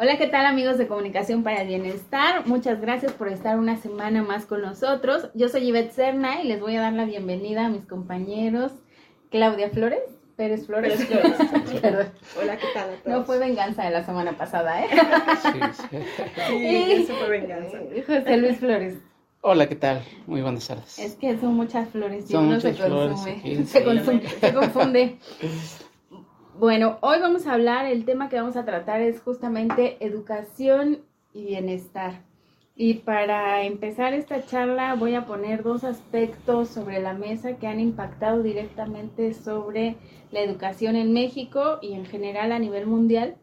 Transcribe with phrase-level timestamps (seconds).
[0.00, 2.46] Hola, ¿qué tal amigos de Comunicación para el Bienestar?
[2.46, 5.28] Muchas gracias por estar una semana más con nosotros.
[5.34, 8.72] Yo soy Ivette Serna y les voy a dar la bienvenida a mis compañeros
[9.30, 10.00] Claudia Flores.
[10.36, 11.04] Pérez Flores.
[11.04, 11.36] Flores.
[12.40, 12.90] Hola, ¿qué tal?
[13.06, 14.88] No fue venganza de la semana pasada, ¿eh?
[15.42, 15.48] Sí,
[15.90, 15.98] sí.
[16.48, 17.78] sí eso fue venganza.
[18.06, 18.94] José Luis Flores.
[19.40, 20.00] Hola, ¿qué tal?
[20.28, 20.96] Muy buenas tardes.
[21.00, 23.36] Es que son muchas flores y Son uno muchas se flores consume.
[23.40, 23.84] aquí, se, sí.
[23.84, 25.18] consume- se confunde.
[26.58, 31.02] Bueno, hoy vamos a hablar, el tema que vamos a tratar es justamente educación
[31.32, 32.24] y bienestar.
[32.74, 37.78] Y para empezar esta charla voy a poner dos aspectos sobre la mesa que han
[37.78, 39.98] impactado directamente sobre
[40.32, 43.36] la educación en México y en general a nivel mundial.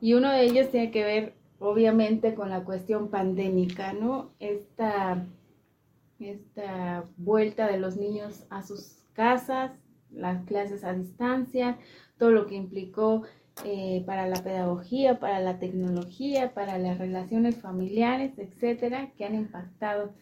[0.00, 4.30] Y uno de ellos tiene que ver obviamente con la cuestión pandémica, ¿no?
[4.38, 5.26] Esta,
[6.18, 9.72] esta vuelta de los niños a sus casas,
[10.10, 11.78] las clases a distancia,
[12.18, 13.22] todo lo que implicó
[13.64, 20.12] eh, para la pedagogía, para la tecnología, para las relaciones familiares, etcétera, que han impactado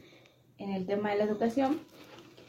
[0.59, 1.81] en el tema de la educación.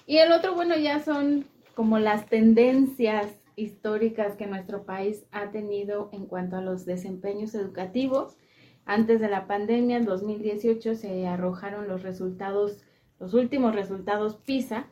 [0.05, 6.09] Y el otro, bueno, ya son como las tendencias históricas que nuestro país ha tenido
[6.11, 8.37] en cuanto a los desempeños educativos.
[8.85, 12.83] Antes de la pandemia, en 2018, se arrojaron los resultados,
[13.19, 14.87] los últimos resultados PISA,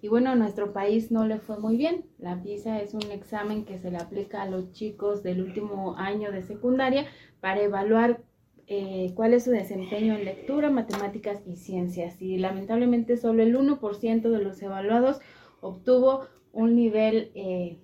[0.00, 2.04] y bueno, a nuestro país no le fue muy bien.
[2.18, 6.30] La PISA es un examen que se le aplica a los chicos del último año
[6.30, 7.06] de secundaria
[7.40, 8.22] para evaluar
[8.68, 12.22] eh, cuál es su desempeño en lectura, matemáticas y ciencias.
[12.22, 15.20] Y lamentablemente solo el 1% de los evaluados
[15.60, 17.78] obtuvo un nivel eh,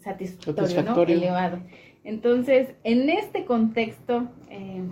[0.00, 1.02] satisfactorio, ¿no?
[1.04, 1.60] Elevado.
[2.04, 4.82] Entonces, en este contexto, eh,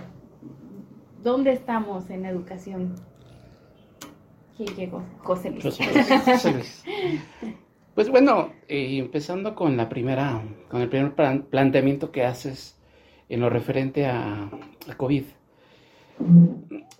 [1.22, 2.94] ¿dónde estamos en educación?
[4.56, 5.02] ¿Quién llegó?
[5.18, 5.64] José Luis.
[5.64, 6.84] José Luis.
[7.94, 12.78] Pues bueno, eh, empezando con la primera, con el primer plan- planteamiento que haces
[13.28, 14.44] en lo referente a,
[14.88, 15.24] a COVID.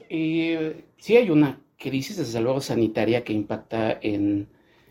[0.08, 4.48] Eh, sí hay una crisis, desde luego, sanitaria que impacta en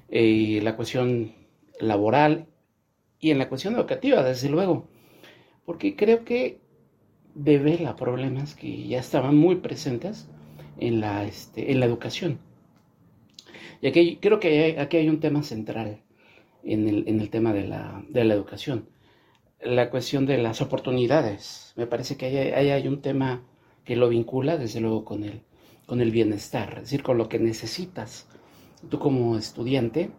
[0.10, 1.34] eh, la cuestión
[1.80, 2.48] laboral
[3.20, 4.88] y en la cuestión educativa, desde luego,
[5.66, 6.60] porque creo que
[7.34, 10.30] devela problemas que ya estaban muy presentes
[10.78, 12.40] en la, este, en la educación.
[13.86, 16.02] Y aquí creo que hay- aquí hay un tema central
[16.64, 18.04] en el, tema de la,
[18.34, 18.90] educación.
[19.62, 21.72] La cuestión de las oportunidades.
[21.76, 23.44] Me parece que ahí hay, ahí hay un tema
[23.84, 25.44] que lo vincula desde luego con el,
[25.86, 28.28] con el bienestar, es decir, con lo que necesitas.
[28.90, 30.10] Tú como estudiante,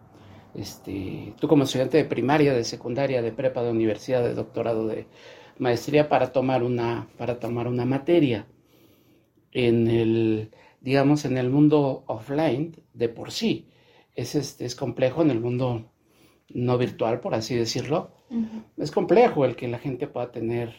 [0.55, 5.07] este, tú como estudiante de primaria, de secundaria, de prepa, de universidad, de doctorado, de
[5.59, 8.47] maestría para tomar una, para tomar una materia
[9.51, 10.51] en el,
[10.81, 13.67] digamos, en el mundo offline de por sí.
[14.15, 15.91] Es, este, es complejo en el mundo
[16.49, 18.11] no virtual, por así decirlo.
[18.77, 20.73] Es complejo el que la gente pueda tener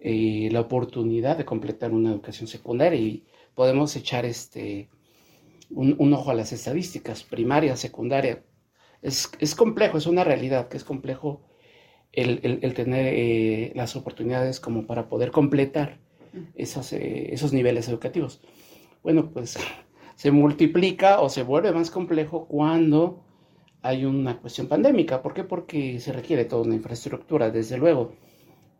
[0.00, 4.88] eh, la oportunidad de completar una educación secundaria y podemos echar este,
[5.70, 8.44] un, un ojo a las estadísticas, primaria, secundaria.
[9.02, 11.42] Es, es complejo, es una realidad que es complejo
[12.12, 15.98] el, el- el tener eh, las oportunidades como para poder completar
[16.54, 18.40] esas, eh, esos niveles educativos.
[19.08, 19.56] Bueno, pues
[20.16, 23.22] se multiplica o se vuelve más complejo cuando
[23.80, 25.22] hay una cuestión pandémica.
[25.22, 25.44] ¿Por qué?
[25.44, 28.12] Porque se requiere toda una infraestructura, desde luego.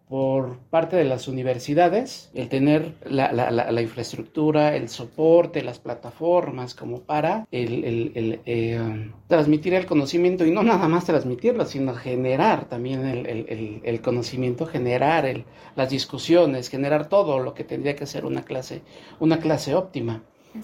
[0.08, 6.74] Por parte de las universidades, el tener la, la- la- infraestructura, el soporte, las plataformas,
[6.74, 12.70] como para el, el- eh, transmitir el conocimiento y no nada más transmitirlo, sino generar
[12.70, 13.26] también el,
[13.84, 15.44] el- conocimiento, generar
[15.76, 18.80] las discusiones, generar todo lo que tendría que ser una clase,
[19.20, 20.22] una clase óptima,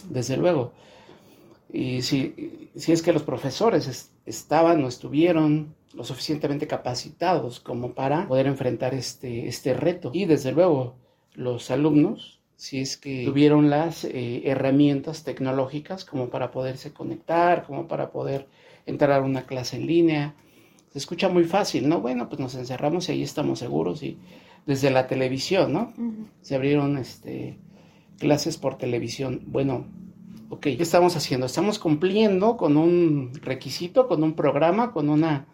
[0.09, 0.73] desde luego.
[1.73, 7.95] Y si, si es que los profesores es- estaban o estuvieron lo suficientemente capacitados como
[7.95, 10.11] para poder enfrentar este, este reto.
[10.13, 10.97] Y desde luego
[11.35, 17.89] los alumnos, si es que tuvieron las eh, herramientas tecnológicas como para poderse conectar, como
[17.89, 18.47] para poder
[18.87, 20.35] entrar a una clase en línea.
[20.91, 22.01] Se escucha muy fácil, ¿no?
[22.01, 24.19] Bueno, pues nos encerramos y ahí estamos seguros y
[24.67, 25.93] desde la televisión, ¿no?
[26.41, 27.59] Se abrieron este,
[28.19, 29.43] clases por televisión.
[29.47, 29.87] Bueno,
[30.51, 31.47] ok, ¿qué estamos haciendo?
[31.47, 35.47] Estamos cumpliendo con un requisito, con un programa, con una,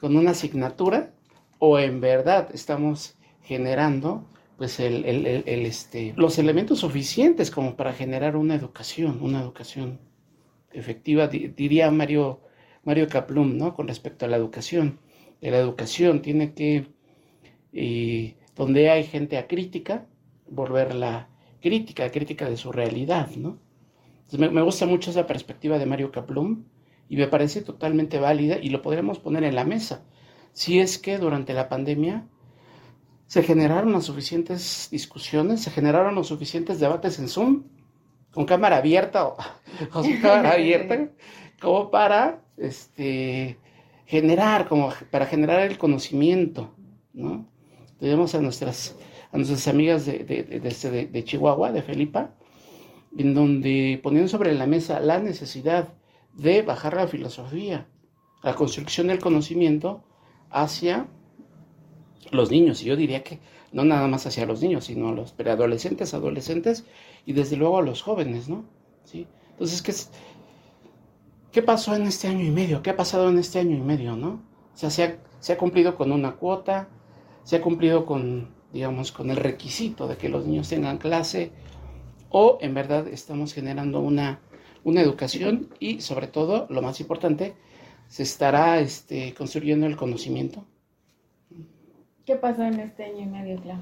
[0.00, 1.14] con una asignatura,
[1.58, 4.26] o en verdad estamos generando
[4.56, 5.26] pues el, el-
[5.66, 10.00] este, los elementos suficientes como para generar una educación, una educación
[10.72, 12.40] efectiva, di- diría Mario,
[12.84, 13.74] Mario Kaplum, ¿no?
[13.74, 15.00] Con respecto a la educación.
[15.40, 16.86] La educación tiene que
[17.72, 20.06] y donde hay gente acrítica,
[20.48, 21.28] volverla
[21.60, 23.58] crítica, crítica de su realidad, ¿no?
[24.38, 26.64] Me, me gusta mucho esa perspectiva de Mario Kaplum
[27.08, 30.04] y me parece totalmente válida y lo podríamos poner en la mesa.
[30.52, 32.26] Si es que durante la pandemia
[33.26, 37.64] se generaron las suficientes discusiones, se generaron los suficientes debates en Zoom,
[38.32, 39.36] con cámara abierta o,
[40.02, 41.08] sin cámara abierta,
[41.60, 43.58] como para este,
[44.06, 46.74] generar, como para generar el conocimiento,
[47.12, 47.46] ¿no?
[47.98, 48.96] Tenemos a nuestras,
[49.32, 52.34] a nuestras amigas de, de, este, de, de Chihuahua, de Felipa,
[53.16, 55.94] en donde ponían sobre la mesa la necesidad
[56.36, 57.86] de bajar la filosofía,
[58.42, 60.04] la construcción del conocimiento
[60.50, 61.08] hacia
[62.30, 62.82] los niños.
[62.82, 63.40] Y yo diría que
[63.72, 66.84] no nada más hacia los niños, sino a los preadolescentes, adolescentes
[67.26, 68.64] y desde luego a los jóvenes, ¿no?
[69.04, 69.26] ¿Sí?
[69.50, 69.92] Entonces, ¿qué,
[71.52, 72.82] ¿qué pasó en este año y medio?
[72.82, 74.42] ¿Qué ha pasado en este año y medio, no?
[74.74, 76.88] O sea, se ha, se ha cumplido con una cuota,
[77.44, 81.52] se ha cumplido con, digamos, con el requisito de que los niños tengan clase,
[82.30, 84.40] o en verdad estamos generando una,
[84.84, 87.54] una educación y sobre todo, lo más importante,
[88.08, 90.64] se estará este, construyendo el conocimiento.
[92.24, 93.78] ¿Qué pasó en este año y medio, Clau?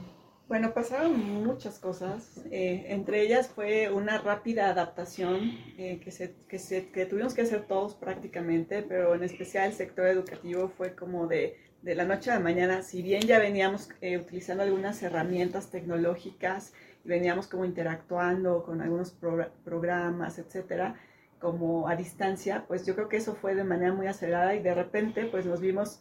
[0.48, 2.42] Bueno, pasaron muchas cosas.
[2.50, 7.42] Eh, entre ellas fue una rápida adaptación eh, que, se, que, se, que, tuvimos que
[7.42, 12.30] hacer todos prácticamente, pero en especial el sector educativo fue como de, de la noche
[12.30, 12.82] a la mañana.
[12.82, 19.16] Si bien ya veníamos eh, utilizando algunas herramientas tecnológicas veníamos como interactuando con algunos
[19.64, 20.96] programas, etcétera,
[21.38, 24.74] como a distancia, pues yo creo que eso fue de manera muy acelerada y de
[24.74, 26.00] repente pues nos vimos,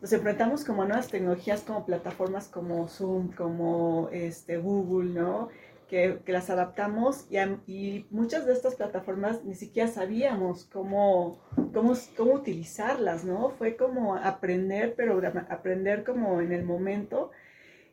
[0.00, 5.48] nos enfrentamos como a nuevas tecnologías como plataformas como Zoom, como este, Google, ¿no?
[5.88, 11.38] Que, que las adaptamos y, y, muchas de estas plataformas ni siquiera sabíamos cómo,
[11.72, 13.50] cómo, cómo utilizarlas, ¿no?
[13.50, 15.18] Fue como aprender, pero
[15.48, 17.30] aprender como en el momento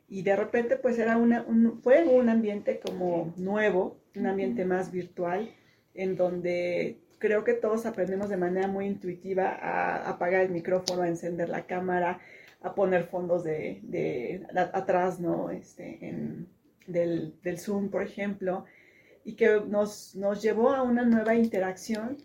[0.07, 4.91] y de repente pues era una, un, fue un ambiente como nuevo, un ambiente más
[4.91, 5.49] virtual,
[5.93, 11.07] en donde creo que todos aprendemos de manera muy intuitiva a apagar el micrófono, a
[11.07, 12.19] encender la cámara,
[12.61, 15.49] a poner fondos de, de atrás, ¿no?
[15.49, 16.47] Este, en,
[16.87, 18.65] del, del, Zoom, por ejemplo,
[19.23, 22.17] y que nos, nos llevó a una nueva interacción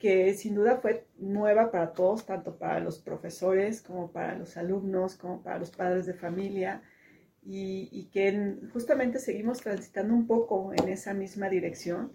[0.00, 5.14] que sin duda fue nueva para todos, tanto para los profesores como para los alumnos,
[5.14, 6.82] como para los padres de familia,
[7.42, 12.12] y, que justamente seguimos transitando un poco en esa misma dirección,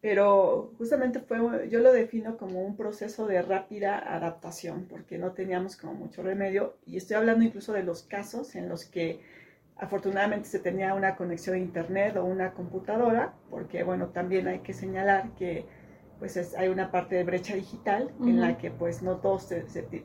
[0.00, 5.76] pero justamente fue, yo lo defino como un proceso de rápida adaptación, porque no teníamos
[5.76, 9.20] como mucho remedio, y estoy hablando incluso de los casos en los que
[9.76, 14.72] afortunadamente se tenía una conexión a internet o una computadora, porque bueno, también hay que
[14.72, 15.66] señalar que
[16.20, 19.48] pues hay una parte de brecha digital en la que pues no todos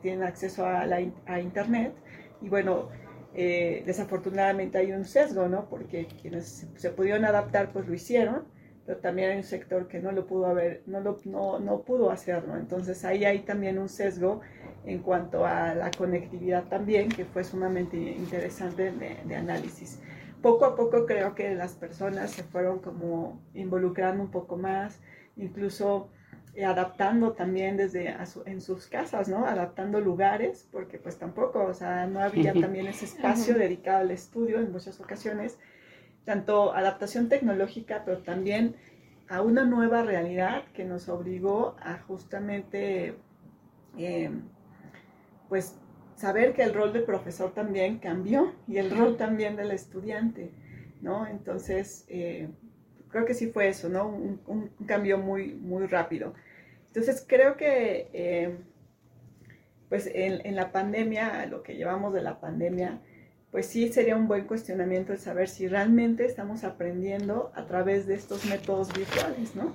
[0.00, 0.96] tienen acceso a, la,
[1.26, 1.92] a internet
[2.40, 2.88] y bueno,
[3.34, 5.68] eh, desafortunadamente hay un sesgo, ¿no?
[5.68, 8.44] Porque quienes se, pudieron adaptar pues lo hicieron,
[8.86, 12.10] pero también hay un sector que no lo pudo haber, no, lo, no, no pudo
[12.10, 12.56] hacerlo.
[12.56, 14.40] Entonces ahí hay también un sesgo
[14.86, 20.00] en cuanto a la conectividad también, que fue sumamente interesante de, de análisis.
[20.40, 24.98] Poco a poco creo que las personas se fueron como involucrando un poco más,
[25.36, 26.10] incluso
[26.54, 28.16] eh, adaptando también desde
[28.46, 29.46] en sus casas, ¿no?
[29.46, 34.58] Adaptando lugares, porque pues tampoco, o sea, no había también ese espacio dedicado al estudio
[34.58, 35.58] en muchas ocasiones,
[36.24, 38.74] tanto adaptación tecnológica, pero también
[39.28, 43.16] a una nueva realidad que nos obligó a justamente,
[43.98, 44.30] eh,
[45.50, 45.78] pues,
[46.14, 50.52] saber que el rol del profesor también cambió y el rol también del estudiante,
[51.02, 51.26] ¿no?
[51.26, 52.48] Entonces, eh,
[53.16, 54.08] creo que sí fue eso, ¿no?
[54.08, 56.34] Un, cambio muy, muy rápido.
[56.88, 58.58] Entonces creo que, eh,
[59.88, 63.00] pues en, la pandemia, lo que llevamos de la pandemia,
[63.50, 68.16] pues sí sería un buen cuestionamiento el saber si realmente estamos aprendiendo a través de
[68.16, 69.74] estos métodos virtuales, ¿no?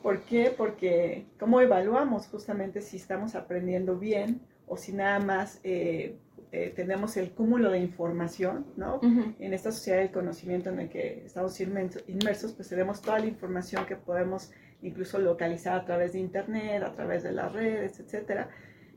[0.00, 0.54] ¿Por qué?
[0.56, 6.16] Porque ¿cómo evaluamos justamente si estamos aprendiendo bien o si nada más eh,
[6.50, 9.00] eh, tenemos el cúmulo de información, ¿no?
[9.38, 13.84] En esta sociedad del conocimiento en el que estamos inmersos, pues tenemos toda la información
[13.84, 14.50] que podemos
[14.82, 18.48] incluso localizar a través de Internet, a través de las redes, etcétera.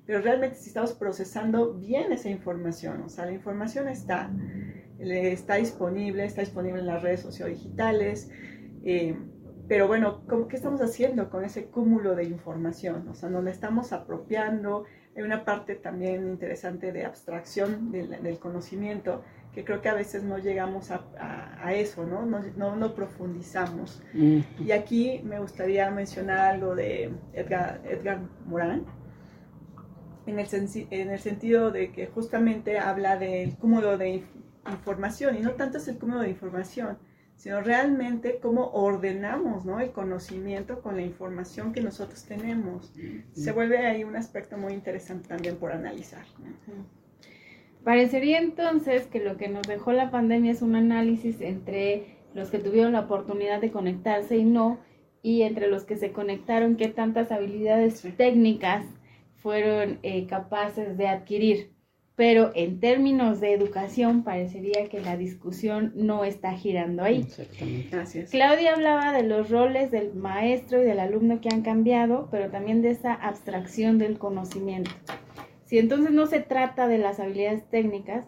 [0.06, 4.32] Pero realmente si estamos procesando bien esa información, o sea, la información está,
[5.00, 8.30] está disponible, está disponible en las redes sociodigitales,
[8.84, 9.16] eh,
[9.68, 13.08] pero bueno, ¿qué estamos haciendo con ese cúmulo de información?
[13.08, 14.84] O sea, nos la estamos apropiando,
[15.16, 20.38] hay una parte también interesante de abstracción del, conocimiento que creo que a veces no
[20.38, 21.02] llegamos a,
[21.62, 22.26] a, eso, ¿no?
[22.26, 22.76] ¿no?
[22.78, 24.02] No profundizamos.
[24.14, 24.40] Mm.
[24.66, 28.86] Y aquí me gustaría mencionar algo de Edgar, Edgar Morin,
[30.26, 30.48] en el,
[30.92, 34.24] en el sentido de que justamente habla del cúmulo de
[34.66, 36.98] información, y no tanto es el cúmulo de información,
[37.42, 39.80] sino realmente cómo ordenamos ¿no?
[39.80, 42.94] el conocimiento con la información que nosotros tenemos.
[43.34, 46.24] Se vuelve ahí un aspecto muy interesante también por analizar.
[47.84, 52.60] Parecería entonces que lo que nos dejó la pandemia es un análisis entre los que
[52.60, 54.78] tuvieron la oportunidad de conectarse y no,
[55.24, 58.86] y entre los que se conectaron, qué tantas habilidades técnicas
[59.38, 61.72] fueron eh, capaces de adquirir.
[62.16, 67.26] Pero en términos de educación, parecería que la discusión no está girando ahí.
[67.90, 68.30] Gracias.
[68.32, 72.82] Claudia hablaba de los roles del maestro y del alumno que han cambiado, pero también
[72.82, 74.92] de esa abstracción del conocimiento.
[75.66, 78.26] Si entonces no se trata de las habilidades técnicas,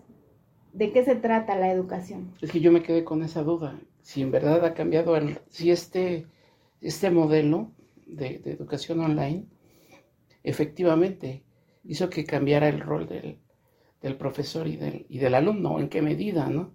[0.71, 2.31] ¿de qué se trata la educación?
[2.41, 3.79] Es que yo me quedé con esa duda.
[4.01, 6.25] Si en verdad ha cambiado, el, si este,
[6.79, 7.71] este modelo
[8.05, 9.45] de, educación online
[10.43, 11.43] efectivamente
[11.83, 13.39] hizo que cambiara el rol del,
[14.17, 16.73] profesor y del, y del alumno, en qué medida, ¿no?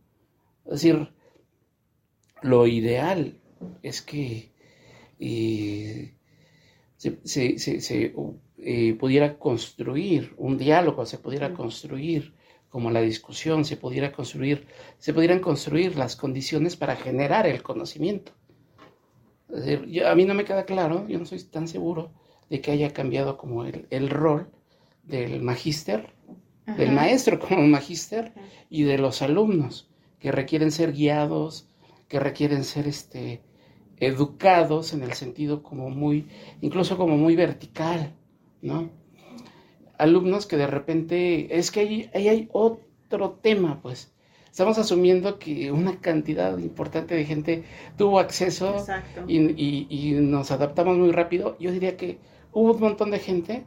[0.64, 1.12] Es decir,
[2.42, 3.40] lo ideal
[3.82, 4.52] es que
[5.18, 6.14] eh,
[6.96, 8.14] se, se,
[8.58, 12.34] eh, pudiera construir un diálogo, se pudiera construir
[12.68, 14.66] como la discusión, se pudiera construir,
[14.98, 18.32] se pudieran construir las condiciones para generar el conocimiento.
[20.04, 22.12] a mí no me queda claro, yo no soy tan seguro
[22.50, 24.50] de que haya cambiado como el, rol
[25.04, 26.12] del magíster,
[26.76, 28.32] del maestro como magíster
[28.68, 31.68] y de los alumnos que requieren ser guiados,
[32.08, 33.42] que requieren ser este,
[34.00, 36.26] educados en el sentido como muy,
[36.60, 38.14] incluso como muy vertical,
[38.62, 38.90] ¿no?
[39.98, 44.12] Alumnos que de repente, es que ahí, hay otro tema, pues.
[44.50, 47.64] Estamos asumiendo que una cantidad importante de gente
[47.96, 48.84] tuvo acceso
[49.28, 49.38] y,
[49.88, 51.56] y, nos adaptamos muy rápido.
[51.60, 52.18] Yo diría que
[52.52, 53.64] hubo un montón de gente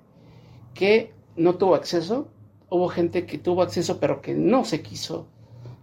[0.74, 2.30] que no tuvo acceso,
[2.72, 5.28] hubo gente que tuvo acceso pero que no se quiso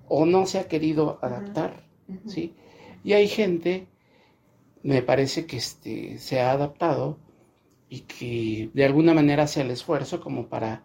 [0.08, 1.84] o no se ha querido adaptar,
[2.26, 2.54] ¿sí?
[3.04, 3.86] Y hay gente,
[4.82, 7.18] me parece que este, se ha adaptado
[7.90, 10.82] y que de alguna manera hace el esfuerzo como para,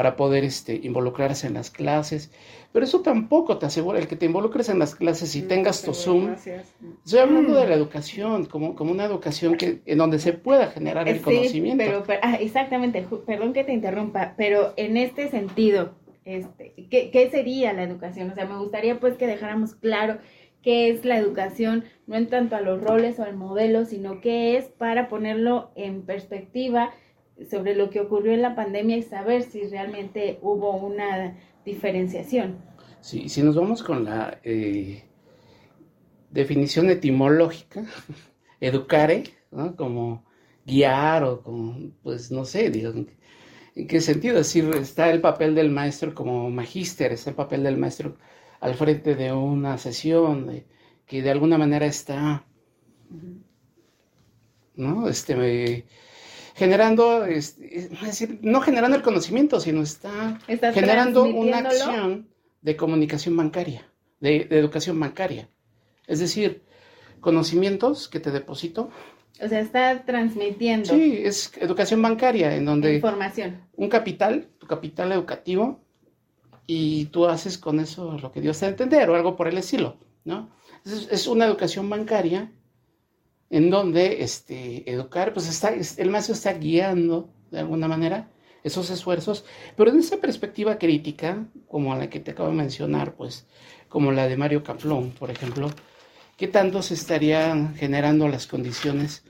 [0.00, 2.30] para poder este, involucrarse en las clases.
[2.72, 5.92] Pero eso tampoco te asegura el que te involucres en las clases y tengas tu
[5.92, 6.36] Zoom.
[7.04, 11.06] Estoy hablando de la educación, como, como una educación que, en donde se pueda generar
[11.06, 11.84] el conocimiento.
[12.06, 15.90] Pero, ah, exactamente, perdón que te interrumpa, pero en este sentido,
[16.24, 18.30] este, ¿qué, ¿qué sería la educación?
[18.30, 20.16] O sea, me gustaría pues que dejáramos claro
[20.62, 24.56] qué es la educación, no en tanto a los roles o al modelo, sino qué
[24.56, 26.90] es para ponerlo en perspectiva
[27.48, 32.58] sobre lo que ocurrió en la pandemia y saber si realmente hubo una diferenciación.
[33.00, 35.04] Sí, si nos vamos con la eh,
[36.30, 37.84] definición etimológica,
[38.60, 39.74] educare, ¿no?
[39.76, 40.24] como
[40.66, 44.38] guiar o como, pues no sé, digo, ¿en qué sentido?
[44.38, 48.16] Es decir, está el papel del maestro como magíster, está el papel del maestro
[48.60, 50.64] al frente de una sesión
[51.06, 52.44] que de alguna manera está,
[54.76, 55.08] ¿no?
[55.08, 55.86] Este,
[56.60, 62.28] generando, es decir, no generando el conocimiento, sino está, generando una acción
[62.60, 63.90] de comunicación bancaria,
[64.20, 65.48] de, educación bancaria.
[66.06, 66.62] Es decir,
[67.22, 68.90] conocimientos que te deposito.
[69.42, 70.92] O sea, está transmitiendo.
[70.92, 72.96] Sí, es educación bancaria, en donde...
[72.96, 73.62] Información.
[73.76, 75.80] Un capital, tu capital educativo,
[76.66, 79.56] y tú haces con eso lo que Dios te a entender o algo por el
[79.56, 80.50] estilo, ¿no?
[80.84, 82.52] Es, una educación bancaria
[83.50, 88.30] en donde este, educar, pues está, el maestro está guiando de alguna manera
[88.62, 89.44] esos esfuerzos,
[89.76, 93.46] pero en esa perspectiva crítica, como la que te acabo de mencionar, pues
[93.88, 95.70] como la de Mario Caplón, por ejemplo,
[96.36, 99.24] ¿qué tanto se estarían generando las condiciones?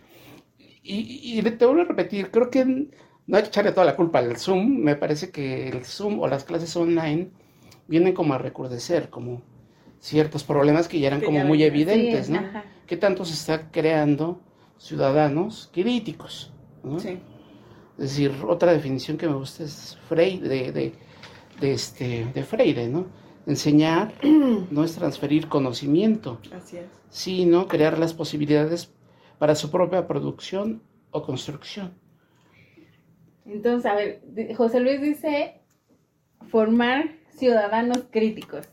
[0.82, 4.18] Y, y te vuelvo a repetir, creo que no hay que echarle toda la culpa
[4.18, 7.30] al Zoom, me parece que el Zoom o las clases online
[7.86, 9.42] vienen como a recrudecer, como
[10.00, 12.42] ciertos problemas que ya eran como muy evidentes, ¿no?
[12.90, 14.40] ¿Qué tanto se está creando
[14.76, 16.52] ciudadanos críticos?
[16.98, 17.20] Sí.
[17.96, 20.92] Es decir, otra definición que me gusta es Freire, de, de,
[21.60, 23.06] de, este, de Freire, ¿no?
[23.46, 24.12] Enseñar
[24.72, 26.86] no es transferir conocimiento, Así es.
[27.10, 28.92] sino crear las posibilidades
[29.38, 30.82] para su propia producción
[31.12, 31.94] o construcción.
[33.46, 34.20] Entonces, a ver,
[34.56, 35.60] José Luis dice
[36.48, 37.04] formar
[37.36, 38.66] ciudadanos críticos.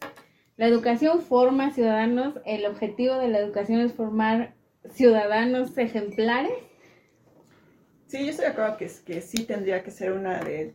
[0.57, 4.55] La educación forma ciudadanos, el objetivo de la educación es formar
[4.89, 6.51] ciudadanos ejemplares.
[8.07, 10.73] Sí, yo estoy de acuerdo que, que sí tendría que ser una de,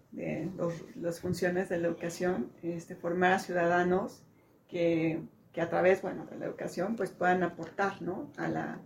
[1.01, 4.23] las funciones de la educación, este, formar a ciudadanos
[4.69, 5.21] que,
[5.53, 8.31] que, a través bueno, de la educación pues puedan aportar ¿no?
[8.37, 8.81] a la,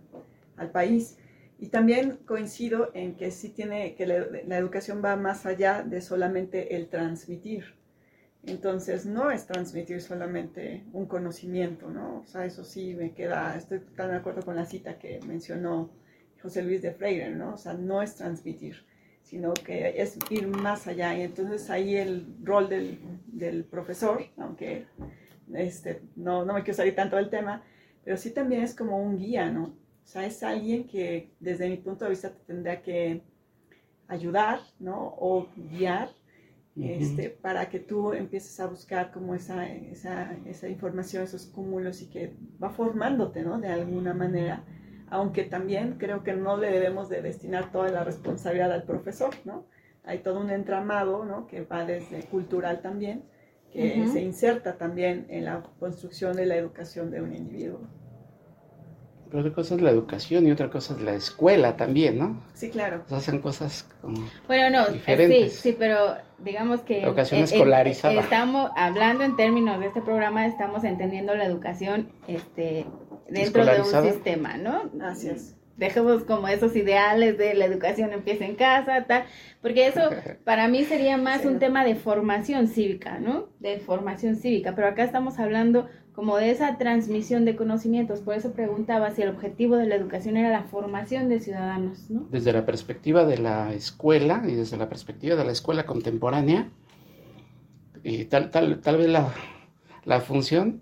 [0.55, 1.17] al país.
[1.59, 6.75] Y también coincido en que sí tiene, que la, educación va más allá de solamente
[6.75, 7.75] el transmitir.
[8.47, 12.19] Entonces, no es transmitir solamente un conocimiento, ¿no?
[12.19, 15.91] O sea, eso sí me queda, estoy totalmente de acuerdo con la cita que mencionó
[16.41, 17.55] José Luis de Freire, ¿no?
[17.55, 18.85] O sea, no es transmitir,
[19.21, 21.13] sino que es ir más allá.
[21.17, 24.87] Y entonces ahí el rol del, del profesor, aunque
[25.53, 27.63] este, no, no me quiero salir tanto del tema,
[28.05, 29.63] pero sí también es como un guía, ¿no?
[29.65, 33.23] O sea, es alguien que desde mi punto de vista te tendría que
[34.07, 35.15] ayudar, ¿no?
[35.19, 36.11] O guiar
[36.79, 42.07] este, para que tú empieces a buscar como esa, esa, esa, información, esos cúmulos y
[42.07, 43.59] que va formándote, ¿no?
[43.59, 44.63] De alguna manera,
[45.09, 49.65] aunque también creo que no le debemos de destinar toda la responsabilidad al profesor, ¿no?
[50.03, 51.47] Hay todo un entramado, ¿no?
[51.47, 53.23] Que va desde cultural también,
[53.71, 57.81] que se inserta también en la construcción de la educación de un individuo.
[59.29, 62.41] Pero otra cosa es la educación y otra cosa es la escuela también, ¿no?
[62.53, 63.01] Sí, claro.
[63.05, 65.53] O sea, hacen cosas como Bueno, no, diferentes.
[65.53, 67.03] sí, sí, pero digamos que...
[67.03, 68.13] Educación eh, eh, escolarizada.
[68.13, 72.85] eh, estamos hablando en términos de este programa, estamos entendiendo la educación este,
[73.29, 74.89] dentro de un sistema, ¿no?
[75.01, 75.56] Así es.
[75.77, 79.23] Dejemos como esos ideales de la educación empieza en casa, tal,
[79.61, 80.01] porque eso
[80.43, 81.47] para mí sería más Sí.
[81.47, 83.47] un tema de formación cívica, ¿no?
[83.59, 88.51] De formación cívica, pero acá estamos hablando como de esa transmisión de conocimientos, por eso
[88.53, 92.25] preguntaba si el objetivo de la educación era la formación de ciudadanos, ¿no?
[92.31, 96.69] desde la perspectiva de la escuela y desde la perspectiva de la escuela contemporánea,
[98.03, 99.31] y tal, tal, tal vez la,
[100.05, 100.81] la función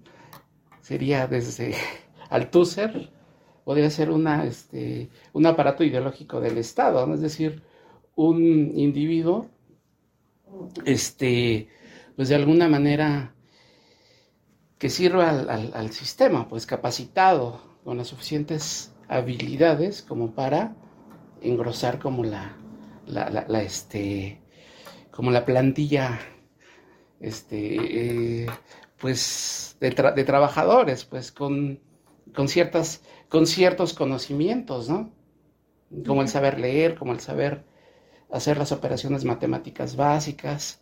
[0.81, 1.73] sería desde
[2.29, 3.09] Althusser,
[3.65, 7.63] podría ser una, este, un aparato ideológico del Estado, es decir,
[8.15, 9.49] un individuo,
[10.85, 11.67] este,
[12.15, 13.33] pues de alguna manera
[14.77, 20.75] que sirva al, al- sistema, pues capacitado con las suficientes habilidades como para
[21.41, 22.57] engrosar como la,
[23.07, 24.41] la, la- este,
[25.11, 26.19] como la plantilla,
[27.19, 28.47] este, eh,
[28.99, 31.79] pues de, de trabajadores, pues con,
[32.35, 33.03] con ciertas,
[33.35, 34.99] con ciertos conocimientos, ¿no?
[36.07, 37.63] Como el saber leer, como el saber
[38.31, 40.81] hacer las operaciones matemáticas básicas,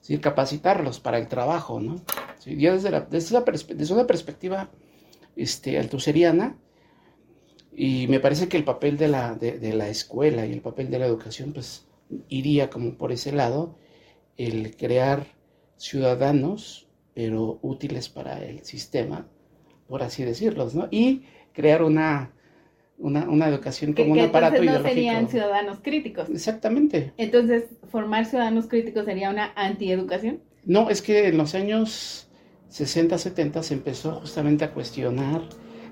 [0.00, 0.18] ¿sí?
[0.18, 1.96] capacitarlos para el trabajo, ¿no?
[2.40, 4.70] Sí, ya desde, la- desde, esa perspe- desde una perspectiva
[5.36, 6.46] este, altuseriana,
[7.74, 10.90] y me parece que el papel de la, de, de la escuela y el papel
[10.90, 11.86] de la educación, pues
[12.28, 13.76] iría como por ese lado,
[14.36, 15.26] el crear
[15.76, 19.28] ciudadanos, pero útiles para el sistema,
[19.88, 20.88] por así decirlos, ¿no?
[20.90, 22.30] Y crear una,
[22.98, 24.94] una, una educación Que, como un que aparato entonces no ideológico.
[24.94, 26.28] serían ciudadanos críticos.
[26.30, 27.12] Exactamente.
[27.16, 30.40] Entonces, formar ciudadanos críticos sería una antieducación.
[30.64, 32.28] No, es que en los años
[32.68, 35.42] 60, 70 se empezó justamente a cuestionar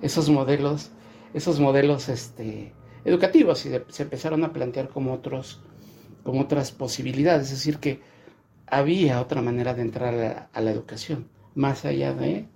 [0.02, 0.90] esos modelos,
[1.34, 2.72] esos modelos este,
[3.04, 5.60] educativos y de- se empezaron a plantear como otros,
[6.22, 8.00] como otras posibilidades, es decir que
[8.66, 12.46] había otra manera de entrar a la, a la educación, más allá de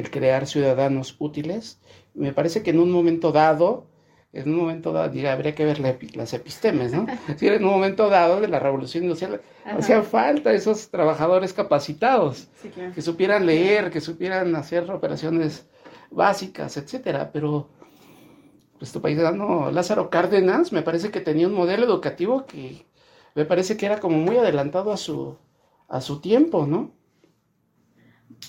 [0.00, 1.80] el crear ciudadanos útiles.
[2.14, 3.86] Me parece que en un momento dado,
[4.32, 7.06] en un momento dado, diga, habría que ver la las epistemes, ¿no?
[7.40, 9.78] En un momento dado de la revolución industrial, Ajá.
[9.78, 12.92] hacían falta esos trabajadores capacitados Sí, claro.
[12.94, 15.66] que supieran leer, que supieran hacer operaciones
[16.10, 17.30] básicas, etcétera.
[17.32, 17.68] Pero,
[18.78, 22.86] pues tu paisano Lázaro Cárdenas me parece que tenía un modelo educativo que
[23.34, 25.36] me parece que era como muy adelantado a su,
[25.88, 26.90] a su tiempo, ¿no?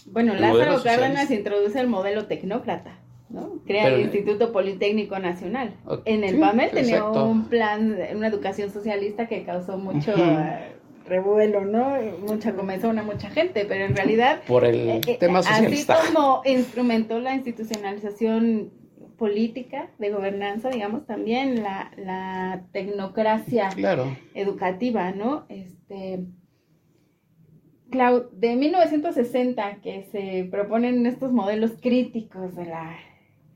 [0.08, 0.82] Bueno, El Lázaro.
[0.84, 3.00] Cárdenas introduce el modelo tecnócrata,
[3.30, 3.60] ¿no?
[3.66, 5.74] Crea Pero- el Instituto Politécnico Nacional.
[6.06, 7.26] En el sí, PAMEL tenía exacto.
[7.26, 10.74] un plan, una educación socialista que causó mucho eh,
[11.08, 11.96] revuelo, ¿no?
[12.26, 15.98] Mucha comezón a mucha gente, pero en realidad Por el Eh, eh, tema Así socialista.
[16.14, 18.72] como instrumentó la institucionalización
[19.18, 24.06] política de gobernanza, digamos, también la, la tecnocracia Claro.
[24.34, 25.46] educativa, ¿no?
[25.48, 26.22] Este,
[27.92, 32.98] Clau, de 1960 que se proponen estos modelos críticos de la,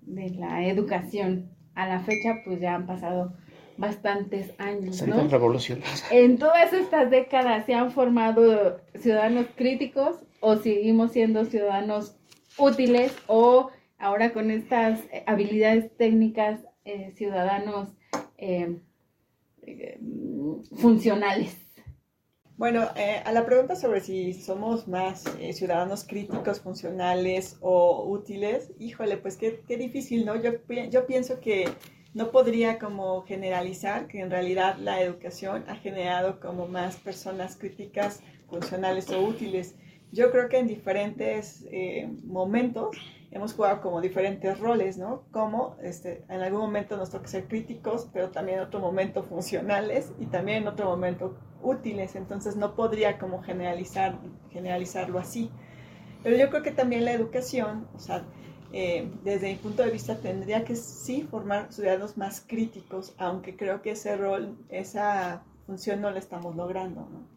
[0.02, 3.34] de la educación, a la fecha pues ya han pasado
[3.78, 5.16] bastantes años, Se ¿no?
[6.12, 12.16] En todas estas décadas se han formado ciudadanos críticos o seguimos siendo ciudadanos
[12.58, 17.90] útiles o ahora con estas habilidades técnicas eh, ciudadanos
[18.38, 18.80] eh,
[19.64, 20.00] eh,
[20.78, 21.65] funcionales.
[22.58, 28.72] Bueno, eh, a la pregunta sobre si somos más eh, ciudadanos críticos, funcionales o útiles,
[28.80, 30.42] híjole, pues qué, qué difícil, ¿no?
[30.42, 30.52] Yo,
[30.90, 31.68] yo pienso que
[32.14, 38.22] no podría como generalizar que en realidad la educación ha generado como más personas críticas,
[38.50, 39.76] funcionales o útiles.
[40.14, 42.96] Yo creo que en diferentes eh, momentos
[43.36, 45.24] hemos jugado como diferentes roles, ¿no?
[45.32, 50.14] Como este, en algún momento nos toca ser críticos, pero también en otro momento funcionales
[50.18, 52.16] y también en otro momento útiles.
[52.16, 54.18] Entonces no podría como generalizar,
[54.52, 55.52] generalizarlo así.
[56.24, 58.24] Pero yo creo que también la educación, o sea,
[58.72, 63.82] eh, desde mi punto de vista tendría que sí formar ciudadanos más críticos, aunque creo
[63.82, 67.02] que ese rol, esa función no la estamos logrando.
[67.02, 67.28] ¿no?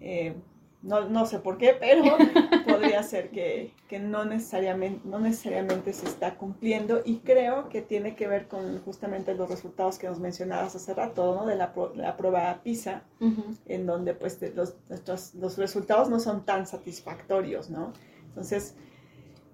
[0.00, 0.36] Eh,
[0.82, 2.02] no, no, sé por qué, pero
[2.66, 8.16] podría ser que, que, no, necesariamente, no necesariamente se está cumpliendo y creo que tiene
[8.16, 11.46] que ver con justamente los resultados que nos mencionabas hace rato, ¿no?
[11.46, 13.04] De la, la prueba PISA,
[13.66, 17.92] en donde pues los, nuestros, los resultados no son tan satisfactorios, ¿no?
[18.28, 18.74] Entonces,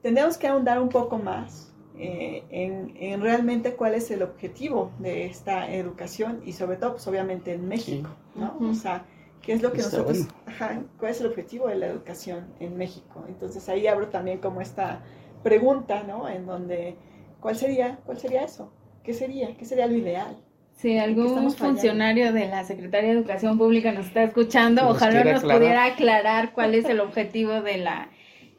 [0.03, 5.27] tendríamos que ahondar un poco más eh, en, en, realmente cuál es el objetivo de
[5.27, 8.57] esta educación y sobre todo, pues obviamente en México, ¿no?
[8.61, 9.05] O sea,
[9.42, 13.24] ¿Qué es lo que nosotros, ajá, cuál es el objetivo de la educación en México?
[13.29, 15.03] Entonces ahí abro también como esta
[15.42, 16.29] pregunta, ¿no?
[16.29, 16.96] En donde,
[17.40, 18.72] ¿cuál sería, cuál sería eso?
[19.03, 19.57] ¿Qué sería?
[19.57, 20.37] ¿Qué sería lo ideal?
[20.74, 25.87] Si algún funcionario de la Secretaría de Educación Pública nos está escuchando, ojalá nos pudiera
[25.87, 28.11] aclarar cuál es el objetivo de la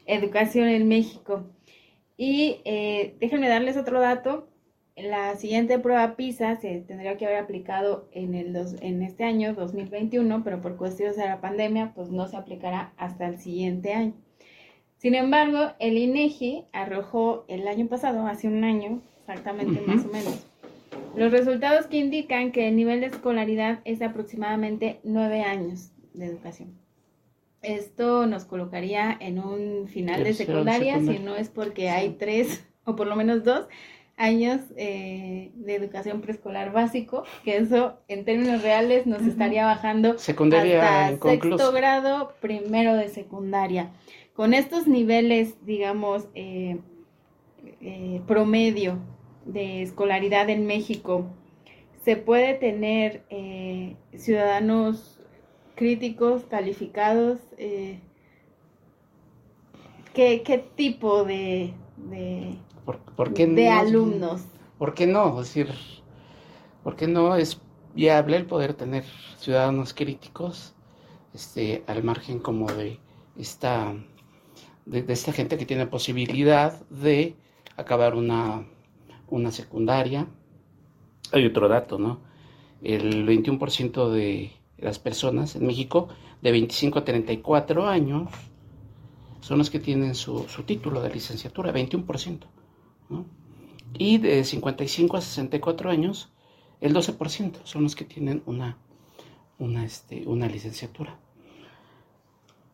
[0.06, 1.44] educación en México.
[2.18, 4.49] Y eh, déjenme darles otro dato
[5.02, 10.42] la siguiente prueba PISA se tendría que haber aplicado en, el en este año 2021,
[10.44, 14.14] pero por cuestiones de la pandemia, pues no se aplicará hasta el siguiente año.
[14.98, 20.46] Sin embargo, el INEGI arrojó el año pasado, hace un año, exactamente más o menos,
[21.16, 26.26] los resultados que indican que el nivel de escolaridad es de aproximadamente nueve años de
[26.26, 26.78] educación.
[27.62, 32.96] Esto nos colocaría en un final de secundaria, si no es porque hay tres o
[32.96, 33.68] por lo menos dos
[34.20, 41.06] años eh, de educación preescolar básico, que eso en términos reales nos estaría bajando secundaria
[41.06, 43.90] hasta sexto grado, primero de secundaria.
[44.34, 46.78] Con estos niveles, digamos, eh,
[47.80, 48.98] eh, promedio
[49.46, 51.24] de escolaridad en México,
[52.04, 53.24] se puede tener
[54.14, 55.20] ciudadanos
[55.74, 57.38] críticos, calificados.
[60.14, 61.74] ¿qué, ¿qué, tipo de
[63.16, 64.42] ¿Por, qué de alumnos.
[64.78, 65.40] ¿Por qué no?
[65.40, 65.68] Es decir,
[66.82, 67.60] ¿por qué no es
[67.94, 69.04] viable el poder tener
[69.38, 70.74] ciudadanos críticos
[71.34, 72.98] este, al margen como de
[73.36, 73.94] esta,
[74.86, 77.36] de, esta gente que tiene posibilidad de
[77.76, 78.66] acabar una,
[79.28, 80.26] una secundaria?
[81.32, 82.20] Hay otro dato, ¿no?
[82.82, 86.08] El 21% de las personas en México
[86.40, 88.30] de 25 a 34 años
[89.40, 92.46] son los que tienen su, su título de licenciatura, 21%.
[93.94, 96.30] Y de 55 a 64 años,
[96.80, 98.78] el 12% son los que tienen una,
[99.58, 101.18] una, este, una licenciatura.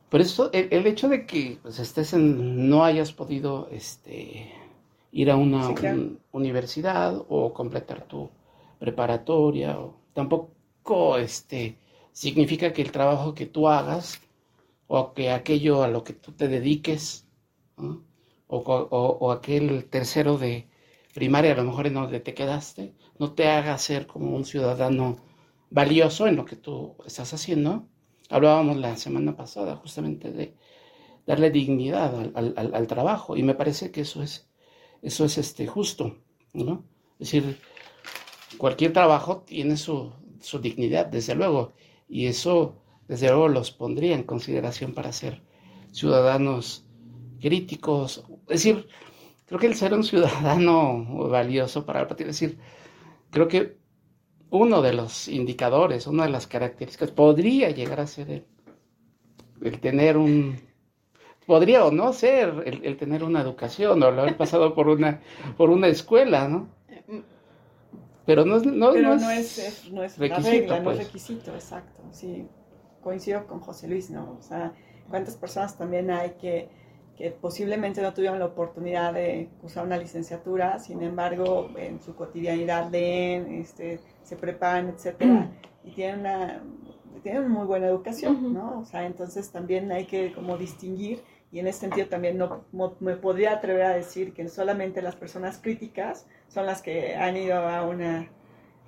[0.08, 4.52] Por eso, el, hecho de que pues, estés en, no hayas podido este,
[5.10, 5.74] ir a una
[6.30, 8.30] universidad o completar tu
[8.78, 11.78] preparatoria, o, tampoco este,
[12.12, 14.20] significa que el trabajo que tú hagas
[14.86, 17.26] o que aquello a lo que tú te dediques,
[18.48, 20.68] o, aquel tercero de
[21.14, 25.18] primaria, a lo mejor en donde te quedaste, no te haga ser como un ciudadano
[25.70, 27.88] valioso en lo que tú estás haciendo.
[28.28, 30.54] Hablábamos la semana pasada justamente de
[31.26, 34.48] darle dignidad al, trabajo y me parece que eso es,
[35.02, 36.18] eso es este, justo,
[36.52, 36.84] ¿no?
[37.18, 37.58] Es decir,
[38.58, 41.72] cualquier trabajo tiene su, su dignidad, desde luego,
[42.08, 42.76] y eso,
[43.08, 45.42] desde luego, los pondría en consideración para ser
[45.92, 46.86] ciudadanos
[47.40, 48.24] críticos.
[48.48, 48.88] Es decir,
[49.46, 52.58] creo que el ser un ciudadano valioso para el partido, es decir,
[53.30, 53.76] creo que
[54.50, 58.44] uno de los indicadores, una de las características podría llegar a ser
[59.60, 60.58] el, tener un,
[61.46, 65.20] podría o no ser el, tener una educación o haber pasado por una,
[65.56, 66.68] por una escuela, ¿no?
[68.24, 71.06] Pero no, no, no, es, no es, requisito, regla, no es pues.
[71.06, 72.02] requisito, exacto.
[72.10, 72.48] Sí,
[73.00, 74.36] coincido con José Luis, ¿no?
[74.36, 74.72] O sea,
[75.08, 76.68] cuántas personas también hay que
[77.16, 82.90] que posiblemente no tuvieron la oportunidad de usar una licenciatura, sin embargo, en su cotidianidad
[82.90, 85.50] leen, este, se preparan, etcétera,
[85.84, 86.62] y tienen una,
[87.22, 88.80] tienen muy buena educación, ¿no?
[88.80, 92.64] O sea, entonces también hay que como distinguir, y en ese sentido también no,
[93.00, 97.56] me podría atrever a decir que solamente las personas críticas son las que han ido
[97.56, 98.30] a una,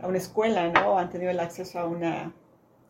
[0.00, 0.92] a una escuela, ¿no?
[0.92, 2.34] O han tenido el acceso a una,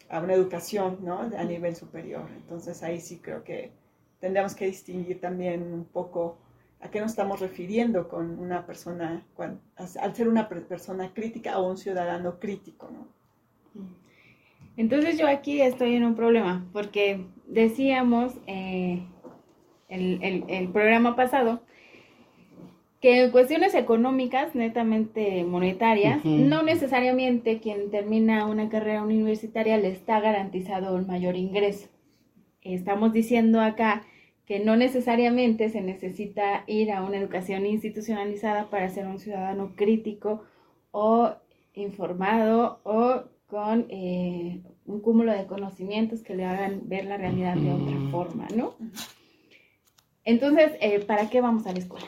[0.09, 1.21] a una educación, ¿no?
[1.21, 2.29] A nivel superior.
[2.35, 3.73] Entonces ahí sí creo que
[4.21, 6.39] tendríamos que distinguir también un poco
[6.81, 9.23] a qué nos estamos refiriendo con una persona,
[9.77, 13.07] al ser una persona crítica o un ciudadano crítico, ¿no?
[14.77, 19.03] Entonces yo aquí estoy en un problema, porque decíamos eh,
[19.89, 21.63] el, el, programa pasado
[23.01, 30.21] que en cuestiones económicas, netamente monetarias, no necesariamente quien termina una carrera universitaria le está
[30.21, 31.89] garantizado un mayor ingreso
[32.75, 34.03] estamos diciendo acá
[34.47, 40.43] que no necesariamente se necesita ir a una educación institucionalizada para ser un ciudadano crítico
[40.91, 41.35] o
[41.75, 47.73] informado o con eh, un cúmulo de conocimientos que le hagan ver la realidad de
[47.73, 48.75] otra forma, ¿no?
[50.25, 52.07] Entonces, eh, ¿para qué vamos a la escuela?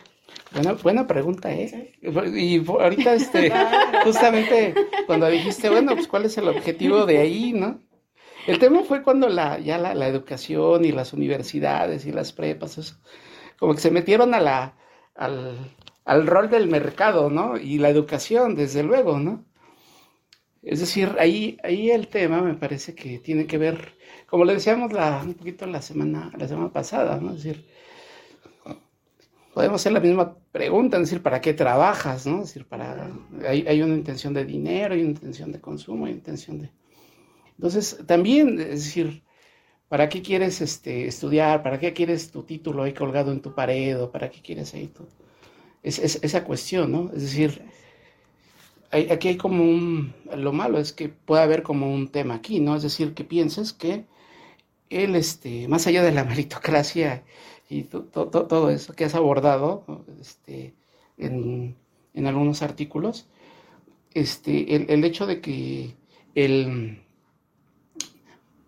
[0.53, 1.93] Buena, buena pregunta, ¿eh?
[2.03, 3.53] Y ahorita, este,
[4.05, 4.75] justamente
[5.07, 7.81] cuando dijiste, bueno, pues cuál es el objetivo de ahí, ¿no?
[8.51, 12.99] El tema fue cuando la, ya la, la educación y las universidades y las prepas,
[13.61, 14.77] como que se metieron a la,
[15.15, 15.57] al,
[16.05, 17.57] al rol del mercado, ¿no?
[17.57, 19.45] Y la educación, desde luego, ¿no?
[20.63, 24.93] Es decir, ahí, ahí el tema me parece que tiene que ver, como le decíamos
[24.93, 27.35] la, un poquito la semana, la semana pasada, ¿no?
[27.35, 27.69] Es decir,
[29.55, 32.27] podemos hacer la misma pregunta, es decir, ¿para qué trabajas?
[32.27, 32.43] ¿no?
[32.43, 33.11] Es decir, para,
[33.49, 36.80] hay, hay una intención de dinero, hay una intención de consumo, hay una intención de...
[37.61, 39.23] Entonces, también, es decir,
[39.87, 41.63] ¿para qué quieres este, estudiar?
[41.63, 44.01] ¿Para qué quieres tu título ahí colgado en tu pared?
[44.01, 45.07] ¿O para qué quieres ahí tu...
[45.83, 47.11] Es, es, esa cuestión, ¿no?
[47.15, 47.63] Es decir,
[48.91, 50.15] hay, aquí hay como un...
[50.35, 52.77] Lo malo es que puede haber como un tema aquí, ¿no?
[52.77, 54.07] Es decir, que pienses que
[54.89, 57.25] él, este, más allá de la meritocracia
[57.69, 59.85] y todo eso que has abordado
[60.19, 60.73] este,
[61.19, 61.77] en,
[62.15, 63.29] en, algunos artículos,
[64.15, 65.95] este, el, el, hecho de que
[66.35, 67.03] el,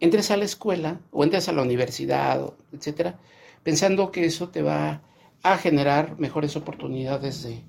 [0.02, 3.20] entres a la escuela o entres a la universidad, etcétera,
[3.62, 5.00] pensando que eso te va
[5.44, 7.62] a generar mejores oportunidades de,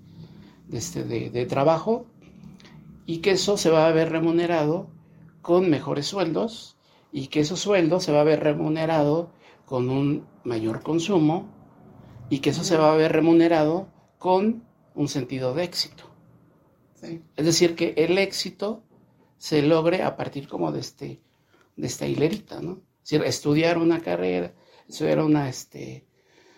[0.68, 2.08] de, este, de, de trabajo
[3.06, 4.90] y que eso se va a ver remunerado
[5.44, 6.76] con mejores sueldos
[7.12, 9.30] y que esos sueldos se va a ver remunerado
[9.68, 11.48] con un mayor consumo
[12.32, 14.64] y que eso se va a ver remunerado con
[14.96, 16.06] un sentido de éxito.
[16.96, 17.22] Sí.
[17.36, 18.82] Es decir, que el éxito
[19.38, 21.22] se logre a partir como de, este,
[21.76, 22.82] de esta hilerita, ¿no?
[23.04, 24.54] Es decir, estudiar una carrera,
[24.88, 26.06] estudiar una, este,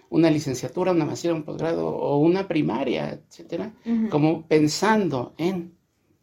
[0.10, 4.10] una licenciatura, una maestría, un posgrado o una primaria, etcétera, uh -huh.
[4.10, 5.74] como pensando en,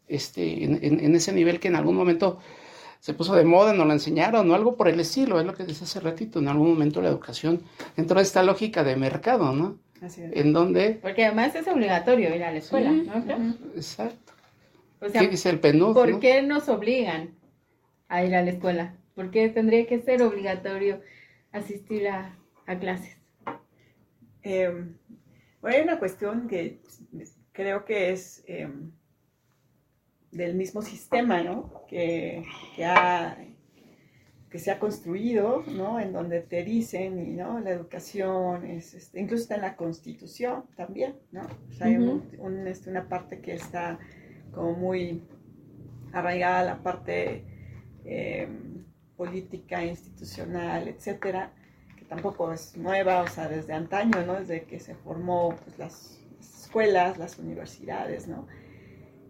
[0.09, 2.38] este, en, en, en ese nivel que en algún momento
[3.00, 5.64] se puso de moda, nos lo enseñaron o algo por el estilo, es lo que
[5.64, 7.62] decía hace ratito, en algún momento la educación
[7.96, 9.78] entró a esta lógica de mercado, ¿no?
[10.00, 10.31] Así es.
[10.35, 11.00] En donde...
[11.02, 13.55] Porque además es obligatorio ir a la escuela, sí, ¿no?
[13.74, 14.33] Exacto.
[15.00, 15.94] O sea, ¿Qué dice el PNUD?
[15.94, 16.20] ¿Por ¿no?
[16.20, 17.31] qué nos obligan
[18.12, 18.96] a ir a la escuela?
[19.14, 21.01] ¿Por qué tendría que ser obligatorio
[21.51, 23.16] asistir a, a clases?
[24.42, 24.70] Eh,
[25.61, 26.81] bueno, hay una cuestión que
[27.53, 28.44] creo que es...
[28.46, 28.68] Eh,
[30.33, 31.85] del mismo sistema, ¿no?
[31.87, 32.42] Que,
[32.75, 33.37] que, ha,
[34.51, 36.01] que, se ha construido, ¿no?
[36.01, 37.61] En donde te dicen, ¿no?
[37.61, 41.42] La educación es, este, incluso está en la Constitución también, ¿no?
[41.42, 43.98] O sea, hay un, un, este, una parte que está
[44.53, 45.22] como muy
[46.12, 47.44] arraigada a la parte
[48.04, 48.48] eh,
[49.16, 51.52] política, institucional, etcétera,
[51.96, 54.34] que tampoco es nueva, o sea, desde antaño, ¿no?
[54.34, 58.46] Desde que se formó pues, las escuelas, las universidades, ¿no?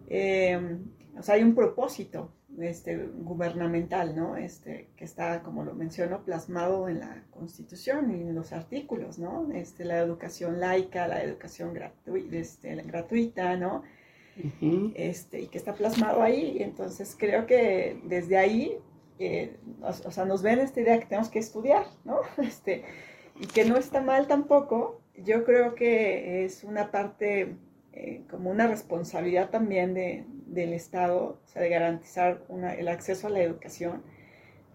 [0.07, 0.79] Eh,
[1.17, 4.35] o sea, hay un propósito este, gubernamental, ¿no?
[4.35, 9.49] Este, que está, como lo menciono, plasmado en la Constitución y en los artículos, ¿no?
[9.53, 11.73] Este, la educación laica, la educación
[12.31, 13.83] este, gratuita ¿no?
[14.95, 16.57] Este, y que está plasmado ahí.
[16.61, 18.77] Entonces, creo que desde ahí,
[19.19, 22.19] eh, o, o, sea, nos ven esta idea que tenemos que estudiar, ¿no?
[22.41, 22.83] Este,
[23.39, 25.01] y que no está mal tampoco.
[25.17, 27.55] Yo creo que es una parte
[27.95, 33.27] eh, como una responsabilidad también de, del Estado, o sea, de garantizar una, el acceso
[33.27, 34.01] a la educación,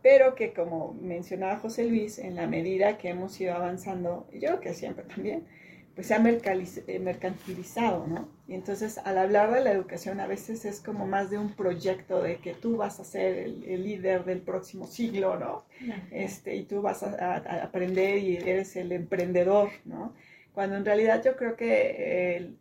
[0.02, 4.72] pero que como mencionaba José Luis, en la medida que hemos ido avanzando, yo que
[4.72, 5.48] siempre también,
[5.98, 8.28] pues se ha eh, mercantilizado, ¿no?
[8.46, 12.22] Y entonces al hablar de la educación a veces es como más de un proyecto
[12.22, 15.64] de que tú vas a ser el, el líder del próximo siglo, ¿no?
[16.12, 20.14] Este, y tú vas a, a, aprender y eres el emprendedor, ¿no?
[20.52, 22.58] Cuando en realidad yo creo que el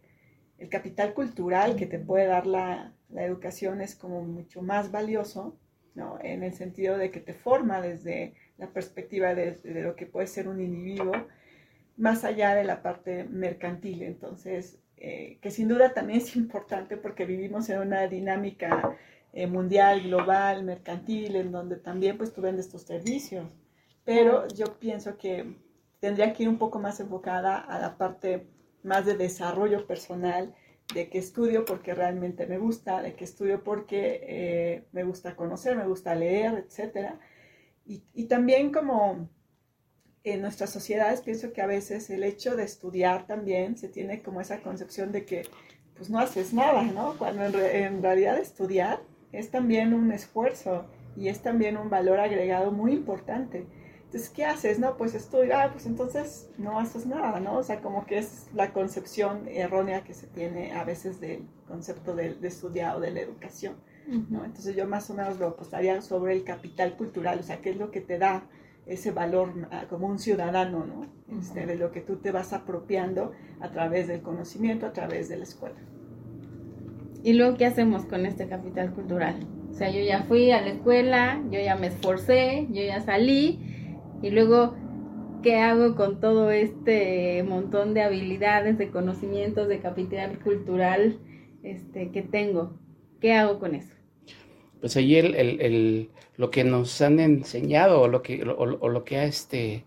[0.58, 5.56] el capital cultural que te puede dar la, la, educación es como mucho más valioso,
[5.94, 6.18] ¿no?
[6.24, 10.26] En el sentido de que te forma desde la perspectiva de, de, lo que puede
[10.26, 11.12] ser un individuo,
[11.98, 14.04] más allá de la parte mercantil.
[14.04, 18.98] Entonces, eh, que sin duda también es importante porque vivimos en una dinámica
[19.34, 23.46] eh, mundial, global, mercantil, en donde también pues tú vendes tus servicios.
[24.06, 25.58] Pero yo pienso que
[26.00, 28.48] tendría que ir un poco más enfocada a la parte
[28.84, 30.56] más de desarrollo personal,
[30.94, 35.76] de que estudio porque realmente me gusta, de que estudio porque eh, me gusta conocer,
[35.76, 37.16] me gusta leer, etc.
[37.86, 39.30] Y, y, también como
[40.32, 44.42] en nuestras sociedades pienso que a veces el hecho de estudiar también se tiene como
[44.42, 45.44] esa concepción de que
[45.96, 47.18] pues no haces nada, ¿no?
[47.18, 50.86] Cuando en, re en realidad estudiar es también un esfuerzo
[51.16, 53.66] y es también un valor agregado muy importante.
[54.06, 54.80] Entonces, ¿qué haces?
[54.80, 57.58] No, pues estudiar, ah, pues entonces no haces nada, ¿no?
[57.58, 62.16] O sea, como que es la concepción errónea que se tiene a veces del concepto
[62.16, 63.76] de, de estudiar o de la educación.
[64.08, 64.46] ¿no?
[64.46, 67.78] Entonces yo más o menos lo apostaría sobre el capital cultural, o sea, qué es
[67.78, 68.44] lo que te da
[68.88, 71.06] ese valor ah, como un ciudadano, ¿no?
[71.38, 75.38] Este, de lo que tú te vas apropiando a través del conocimiento, a través de
[75.38, 75.76] la escuela.
[77.24, 79.36] ¿Y luego qué hacemos con este capital cultural?
[79.70, 83.60] O sea, yo ya fui a la escuela, yo ya me esforcé, yo ya salí,
[84.22, 84.74] y luego,
[85.44, 91.20] ¿qué hago con todo este montón de habilidades, de conocimientos, de capital cultural
[91.64, 92.80] este, que tengo?
[93.20, 93.97] ¿Qué hago con eso?
[94.80, 99.04] Pues ahí el, el, el lo que nos han enseñado o lo que, o, lo
[99.04, 99.84] que ha este,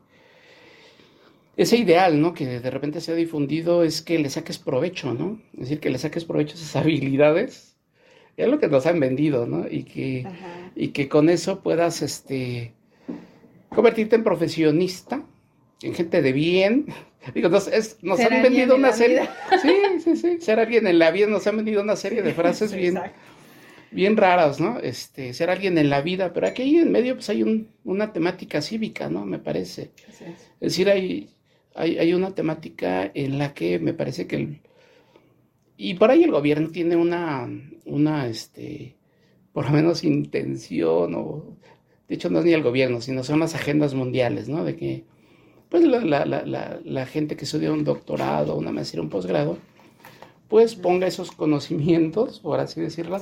[1.57, 2.35] ese ideal, ¿no?
[2.35, 5.41] Que de repente se ha difundido es que le saques provecho, ¿no?
[5.55, 7.77] Es decir, que le saques provecho a esas habilidades.
[8.37, 9.67] Es lo que nos han vendido, ¿no?
[9.69, 10.27] Y que,
[10.75, 12.73] y que con eso puedas, este,
[13.69, 15.23] convertirte en profesionista,
[15.83, 16.87] en gente de bien.
[17.35, 19.29] Digo, nos, han vendido una serie.
[19.63, 20.41] Sí, sí, sí.
[20.41, 22.99] Ser alguien en la vida, nos han vendido una serie de frases bien,
[23.91, 24.79] bien raras, ¿no?
[24.79, 28.63] Este, ser alguien en la vida, pero aquí en medio pues hay un, una temática
[28.63, 29.25] cívica, ¿no?
[29.25, 29.91] Me parece.
[30.09, 30.61] es.
[30.61, 31.31] decir, hay,
[31.75, 34.61] hay, hay, una temática en la que me parece que el,
[35.77, 37.49] y por ahí el gobierno tiene una,
[37.87, 38.97] una, este,
[39.53, 41.57] por lo menos intención, o
[42.07, 44.63] de hecho no es ni el gobierno, sino son las agendas mundiales, ¿no?
[44.63, 45.05] De que,
[45.71, 49.57] pues la, la, la, la gente que estudia un doctorado, una maestría, un posgrado,
[50.51, 53.17] pues ponga esos conocimientos, por así decirlo,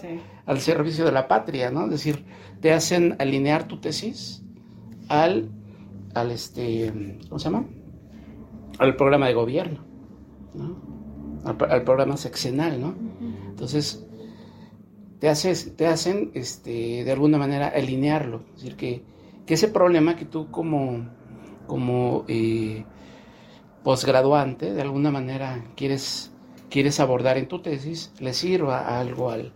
[0.47, 1.85] al servicio de la patria, ¿no?
[1.85, 2.25] Es decir,
[2.63, 4.43] te hacen alinear tu tesis
[5.09, 5.51] al,
[6.15, 7.67] al este, ¿cómo se llama?
[8.79, 9.85] Al programa de gobierno,
[10.55, 10.81] ¿no?
[11.45, 12.95] Al, programa sexenal, ¿no?
[13.51, 14.07] Entonces,
[15.19, 18.45] te, haces, te hacen, este, de alguna manera, alinearlo.
[18.55, 19.05] Es decir, que,
[19.45, 21.11] que ese problema que tú como,
[21.67, 22.87] como eh,
[23.85, 26.33] posgraduante, de alguna manera, quieres
[26.71, 29.53] quieres abordar en tu tesis le sirva algo al,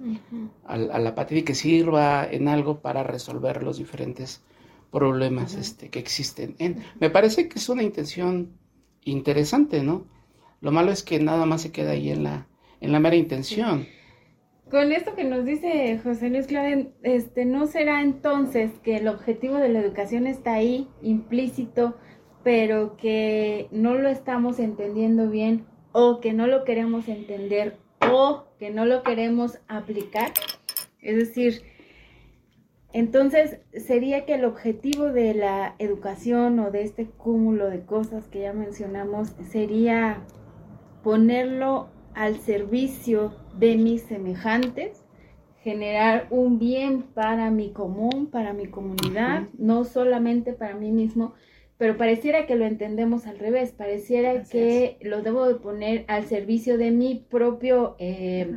[0.65, 4.43] a la patria y que sirva en algo para resolver los diferentes
[4.91, 6.55] problemas este, que existen.
[6.59, 8.53] En, me parece que es una intención
[9.05, 10.07] interesante, ¿no?
[10.61, 12.47] Lo malo es que nada más se queda ahí en la,
[12.81, 13.87] en la mera intención.
[14.71, 19.57] Con esto que nos dice José Luis Claven, este, ¿no será entonces que el objetivo
[19.57, 21.97] de la educación está ahí, implícito,
[22.45, 27.77] pero que no lo estamos entendiendo bien o que no lo queremos entender
[28.11, 30.33] o que no lo queremos aplicar.
[31.01, 31.63] Es decir,
[32.93, 38.41] entonces sería que el objetivo de la educación o de este cúmulo de cosas que
[38.43, 40.23] ya mencionamos sería
[41.03, 45.05] ponerlo al servicio de mis semejantes,
[45.63, 51.35] generar un bien para mi común, para mi comunidad, no solamente para mí mismo,
[51.83, 56.79] pero pareciera que lo entendemos al revés, pareciera que lo debo de poner al servicio
[56.79, 58.55] de mi propio eh,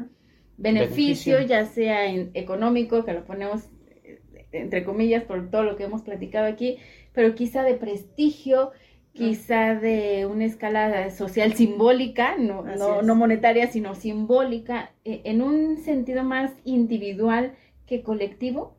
[0.57, 3.63] beneficio, ya sea en económico, que lo ponemos
[4.03, 4.19] eh,
[4.51, 6.77] entre comillas por todo lo que hemos platicado aquí,
[7.13, 8.73] pero quizá de prestigio,
[9.11, 12.61] quizá de una escala social simbólica, no,
[13.01, 17.55] no, monetaria, sino simbólica, e, en un sentido más individual
[17.87, 18.77] que colectivo.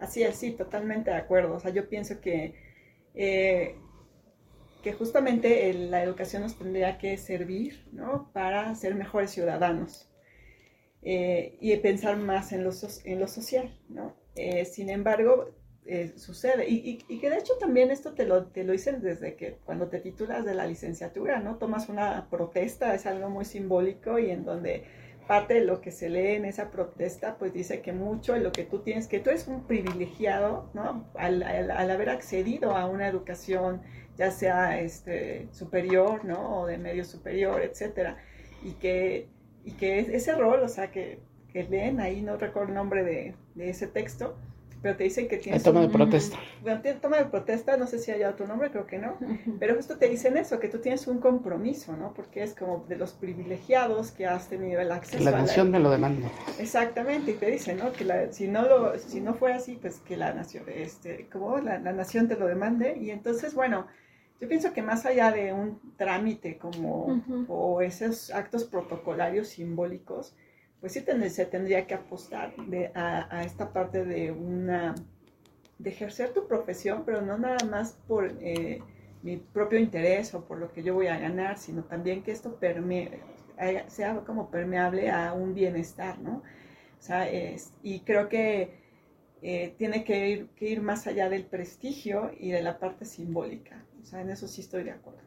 [0.00, 1.54] Así es, sí, totalmente de acuerdo.
[1.54, 2.73] O sea, yo pienso que
[3.14, 3.76] eh,
[4.82, 8.30] que justamente la educación nos tendría que servir ¿no?
[8.34, 10.10] para ser mejores ciudadanos
[11.02, 12.70] eh, y pensar más en lo,
[13.04, 13.74] en lo social.
[13.88, 14.14] ¿no?
[14.36, 15.54] Eh, sin embargo,
[15.86, 19.36] eh, sucede, y, y, que de hecho también esto te lo, te lo dicen desde
[19.36, 21.56] que cuando te titulas de la licenciatura, ¿no?
[21.56, 24.84] Tomas una protesta, es algo muy simbólico y en donde
[25.26, 28.52] parte de lo que se lee en esa protesta, pues dice que mucho de lo
[28.52, 31.08] que tú tienes, que tú eres un privilegiado, ¿no?
[31.14, 33.82] Al, al, haber accedido a una educación
[34.16, 36.60] ya sea este, superior, ¿no?
[36.60, 38.18] O de medio superior, etcétera.
[38.62, 39.28] Y que,
[39.64, 41.20] y que ese rol, o sea, que,
[41.52, 44.36] que leen ahí, no recuerdo el nombre de, de ese texto,
[44.84, 45.62] pero te dicen que tienes...
[45.62, 46.36] toma de protesta.
[46.60, 49.16] Bueno, toma de protesta, no sé si haya otro nombre, creo que no,
[49.58, 52.12] pero justo te dicen eso, que tú tienes un compromiso, ¿no?
[52.12, 55.90] Porque es como de los privilegiados que has tenido el acceso la nación me lo
[55.90, 56.28] demanda.
[56.58, 57.92] Exactamente, y te dicen, ¿no?
[57.92, 61.56] Que la, si, no lo, si no fue así, pues que la nación, este, como
[61.60, 63.86] la, la nación te lo demande, y entonces, bueno
[64.40, 70.34] yo pienso que más allá de un trámite como o esos actos protocolarios simbólicos,
[70.84, 72.52] pues sí se tendría que apostar
[72.94, 74.94] a, esta parte de una
[75.82, 78.82] ejercer tu profesión, pero no nada más por eh,
[79.22, 82.58] mi propio interés o por lo que yo voy a ganar, sino también que esto
[83.86, 86.42] sea como permeable a un bienestar, ¿no?
[86.98, 87.30] O sea,
[87.82, 88.74] y creo que
[89.40, 93.82] eh, tiene que ir, más allá del prestigio y de la parte simbólica.
[94.02, 95.22] O sea, en eso sí estoy de acuerdo.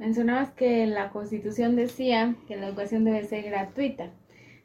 [0.00, 4.08] Mencionabas que la Constitución decía que la educación debe ser gratuita.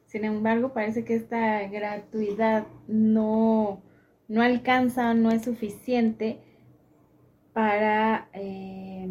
[0.06, 3.82] Sin embargo, parece que esta gratuidad no,
[4.30, 6.40] no alcanza, no es suficiente
[7.52, 9.10] para, eh,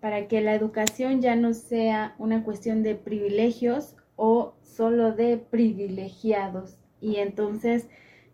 [0.00, 6.76] para que la educación ya no sea una cuestión de privilegios o solo de privilegiados.
[7.00, 7.88] Y entonces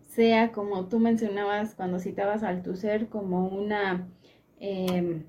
[0.08, 4.08] sea como tú mencionabas cuando citabas al tu ser como una
[4.58, 5.22] em,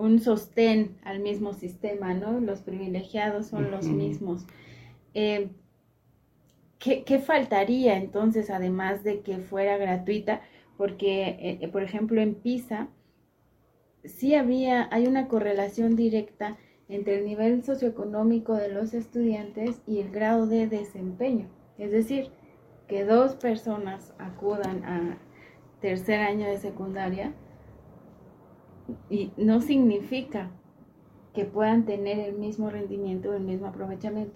[0.00, 2.40] un sostén al mismo sistema, ¿no?
[2.40, 4.46] Los privilegiados son los mismos.
[5.14, 5.50] Em,
[6.78, 10.40] ¿qué, faltaría entonces, además de que fuera gratuita?
[10.76, 12.88] Porque, eh, eh, por ejemplo, en PISA
[14.04, 16.56] sí había, hay una correlación directa
[16.88, 21.48] entre el nivel socioeconómico de los estudiantes y el grado de desempeño.
[21.78, 22.30] Es decir,
[22.88, 25.18] que dos personas acudan a
[25.80, 27.32] tercer año de secundaria
[29.08, 30.50] y no significa
[31.34, 34.34] que puedan tener el mismo rendimiento, el mismo aprovechamiento,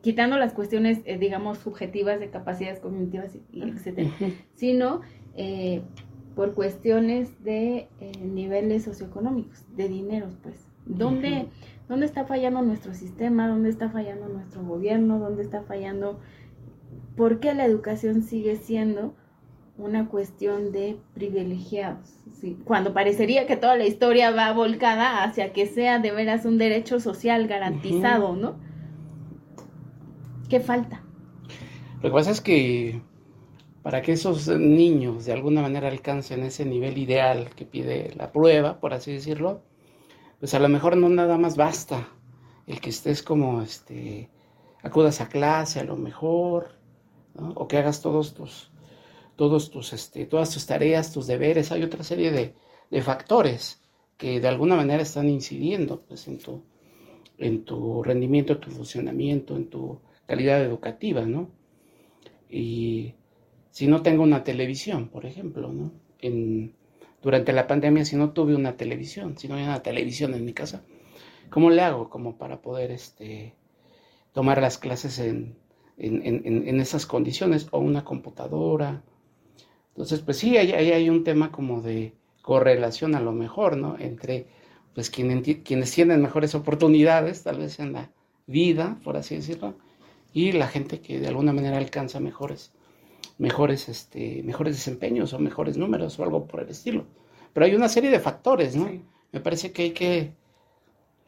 [0.00, 4.10] quitando las cuestiones, eh, digamos, subjetivas de capacidades cognitivas, y, etcétera,
[4.54, 5.00] sino
[5.36, 5.82] eh,
[6.34, 10.66] por cuestiones de eh, niveles socioeconómicos, de dineros, pues.
[10.86, 11.46] ¿Dónde,
[11.88, 13.48] ¿Dónde está fallando nuestro sistema?
[13.48, 15.18] ¿Dónde está fallando nuestro gobierno?
[15.18, 16.20] ¿Dónde está fallando
[17.16, 19.14] ¿Por qué la educación sigue siendo
[19.76, 22.14] una cuestión de privilegiados?
[22.64, 27.00] Cuando parecería que toda la historia va volcada hacia que sea de veras un derecho
[27.00, 28.56] social garantizado, ¿no?
[30.48, 31.02] ¿Qué falta?
[32.02, 33.00] Lo que pasa es que
[33.82, 38.80] para que esos niños de alguna manera alcancen ese nivel ideal que pide la prueba,
[38.80, 39.62] por así decirlo,
[40.40, 42.08] pues a lo mejor no nada más basta
[42.66, 44.30] el que estés como, este,
[44.82, 46.78] acudas a clase a lo mejor,
[47.54, 48.70] o que hagas todos tus,
[49.36, 51.72] todos tus, este, todas tus tareas, tus deberes.
[51.72, 52.54] Hay otra serie de,
[53.02, 53.82] factores
[54.16, 56.62] que de alguna manera están incidiendo pues, en, tu,
[57.38, 61.50] en tu rendimiento, en tu funcionamiento, en tu calidad educativa, ¿no?
[62.48, 63.14] Y
[63.70, 65.92] si no tengo una televisión, por ejemplo, ¿no?
[66.20, 66.74] En,
[67.20, 70.52] durante la pandemia, si no tuve una televisión, si no había una televisión en mi
[70.52, 70.84] casa,
[71.50, 73.56] ¿cómo le hago como para poder este,
[74.32, 75.56] tomar las clases en,
[75.96, 79.02] en, esas condiciones, o una computadora.
[79.94, 83.96] Entonces, pues sí, ahí hay, un tema como de correlación a lo mejor, ¿no?
[83.98, 84.48] Entre
[84.94, 88.10] pues quienes tienen mejores oportunidades, tal vez en la
[88.46, 89.74] vida, por así decirlo,
[90.32, 92.72] y la gente que de alguna manera alcanza mejores,
[93.38, 97.06] mejores, este, mejores desempeños o mejores números o algo por el estilo.
[97.52, 98.90] Pero hay una serie de factores, ¿no?
[99.32, 100.32] Me parece que hay que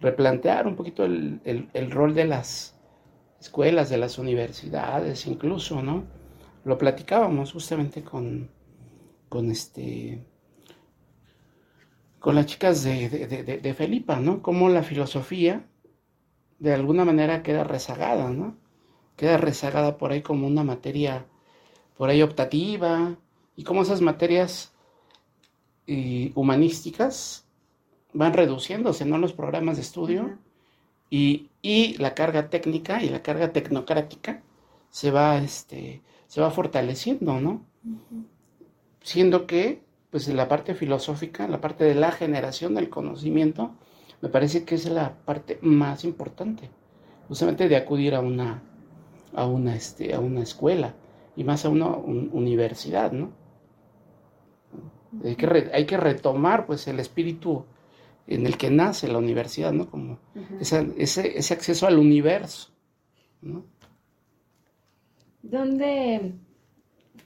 [0.00, 2.76] replantear un poquito el, el rol de las,
[3.40, 6.04] escuelas, de las universidades, incluso, ¿no?
[6.64, 8.50] Lo platicábamos justamente con,
[9.36, 10.24] con este
[12.20, 14.40] con las chicas de, de, Felipa, ¿no?
[14.40, 15.66] Cómo la filosofía
[16.58, 18.56] de alguna manera queda rezagada, ¿no?
[19.14, 21.26] Queda rezagada por ahí como una materia
[21.98, 23.18] por ahí optativa
[23.56, 24.72] y cómo esas materias
[25.86, 27.46] y humanísticas
[28.14, 29.18] van reduciéndose, ¿no?
[29.18, 30.38] Los programas de estudio
[31.10, 31.50] y,
[31.98, 34.42] la carga técnica y la carga tecnocrática
[34.88, 37.66] se va, este, se va fortaleciendo, ¿no?
[39.06, 43.70] Siendo que, pues en la parte filosófica, la parte de la generación del conocimiento,
[44.20, 46.70] me parece que es la parte más importante,
[47.28, 48.64] justamente de acudir a una,
[49.32, 50.96] a una, este, a una escuela
[51.36, 53.30] y más a una universidad, ¿no?
[55.24, 57.64] Hay que, hay que retomar, pues, el espíritu
[58.26, 59.88] en el que nace la universidad, ¿no?
[59.88, 60.18] Como
[60.58, 62.70] ese, ese, acceso al universo,
[63.40, 63.66] ¿no?
[65.42, 66.32] ¿Dónde,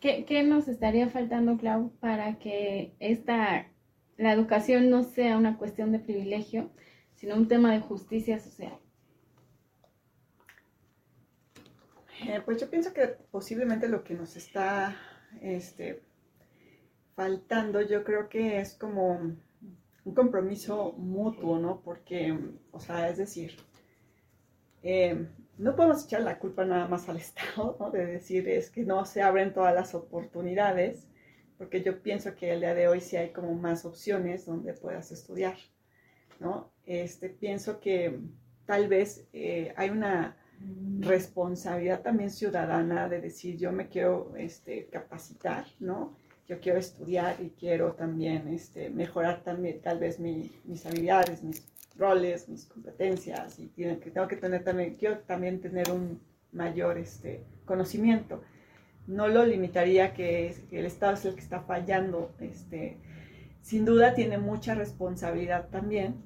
[0.00, 3.66] qué, nos estaría faltando, Clau, para que esta,
[4.16, 6.70] la educación no sea una cuestión de privilegio,
[7.14, 8.78] sino un tema de justicia social?
[12.26, 14.96] Eh, pues yo pienso que posiblemente lo que nos está
[15.40, 16.02] este,
[17.14, 19.36] faltando, yo creo que es como
[20.04, 21.80] un compromiso mutuo, ¿no?
[21.82, 22.38] Porque,
[22.72, 23.56] o sea, es decir,
[24.82, 25.28] eh,
[25.60, 27.90] no podemos echar la culpa nada más al Estado, ¿no?
[27.90, 31.06] De decir es que no se abren todas las oportunidades,
[31.58, 35.12] porque yo pienso que el día de hoy sí hay como más opciones donde puedas
[35.12, 35.56] estudiar,
[36.38, 36.72] ¿no?
[36.86, 38.18] Este, pienso que
[38.64, 40.36] tal vez eh, hay una
[41.00, 46.16] responsabilidad también ciudadana de decir yo me quiero este, capacitar, ¿no?
[46.50, 51.60] yo quiero estudiar y quiero también este, mejorar también tal vez mis habilidades, mis
[51.96, 56.20] roles, mis competencias y que tengo que tener también, quiero también tener un
[56.52, 58.42] mayor este, conocimiento.
[59.06, 62.32] No lo limitaría que, el Estado es el que está fallando.
[62.40, 62.98] Este,
[63.62, 66.16] sin duda tiene mucha responsabilidad también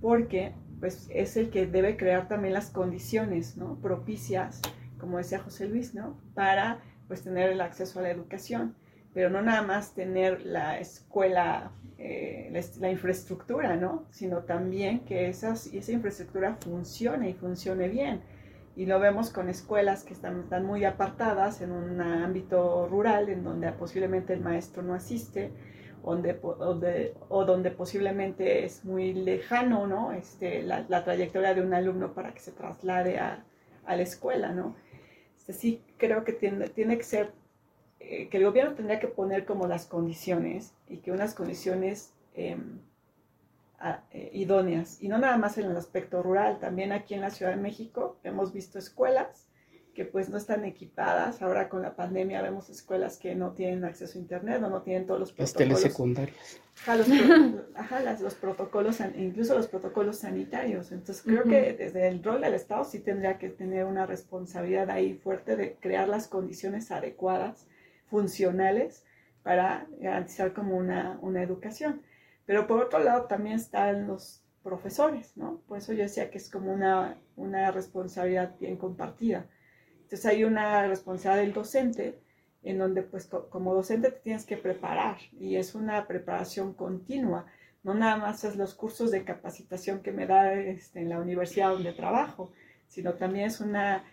[0.00, 3.80] porque pues, es el que debe crear también las condiciones ¿no?
[3.80, 4.60] propicias
[5.04, 6.18] como decía José Luis, ¿no?
[6.34, 8.74] Para pues tener el acceso a la educación,
[9.14, 12.50] pero no nada más tener la escuela, eh,
[12.80, 14.06] la, infraestructura, ¿no?
[14.10, 18.20] Sino también que esas, esa infraestructura funcione y funcione bien.
[18.76, 23.44] Y lo vemos con escuelas que están, están muy apartadas en un ámbito rural, en
[23.44, 25.52] donde posiblemente el maestro no asiste,
[26.02, 30.12] donde, o donde posiblemente es muy lejano, ¿no?
[30.12, 33.44] Este, la, la, trayectoria de un alumno para que se traslade a,
[33.86, 34.74] a la escuela, ¿no?
[35.38, 37.32] Este, sí creo que tiene, tiene que ser,
[38.08, 42.80] eh, que el gobierno tendría que poner como las condiciones y que unas condiciones em,
[44.12, 47.52] eh, idóneas, y no nada más en el aspecto rural, también aquí en la Ciudad
[47.52, 49.46] de México hemos visto escuelas
[49.94, 51.40] que pues no están equipadas.
[51.40, 55.06] Ahora con la pandemia vemos escuelas que no tienen acceso a internet o no tienen
[55.06, 55.70] todos los protocolos.
[55.70, 56.60] Las telesecundarias.
[56.82, 57.08] Ajá, los,
[57.76, 60.92] ajá, los protocolos, incluso los protocolos sanitarios.
[60.92, 65.14] Entonces creo que desde el rol del Estado sí tendría que tener una responsabilidad ahí
[65.14, 67.66] fuerte de crear las condiciones adecuadas,
[68.14, 69.04] funcionales,
[69.42, 72.02] para garantizar como una, una educación.
[72.46, 75.62] Pero por otro lado también están los profesores, ¿no?
[75.66, 79.48] Por eso yo decía que es como una, una responsabilidad bien compartida
[80.04, 82.20] entonces hay una responsabilidad del docente
[82.62, 87.46] en donde pues como docente te tienes que preparar y es una preparación continua.
[87.82, 91.70] No nada más es los cursos de capacitación que me da este, en la universidad
[91.70, 92.52] donde trabajo,
[92.86, 94.04] sino también es una,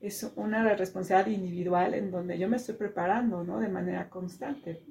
[0.00, 3.58] es una responsabilidad individual en donde yo me estoy preparando ¿no?
[3.58, 4.82] de manera constante.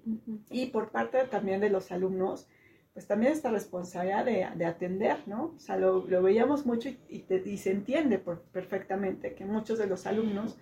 [0.49, 2.47] Y por parte también de los alumnos,
[2.93, 5.53] pues también esta responsabilidad de, de atender, ¿no?
[5.55, 9.85] O sea, lo, lo veíamos mucho y, y, se entiende por, perfectamente que muchos de
[9.85, 10.57] los alumnos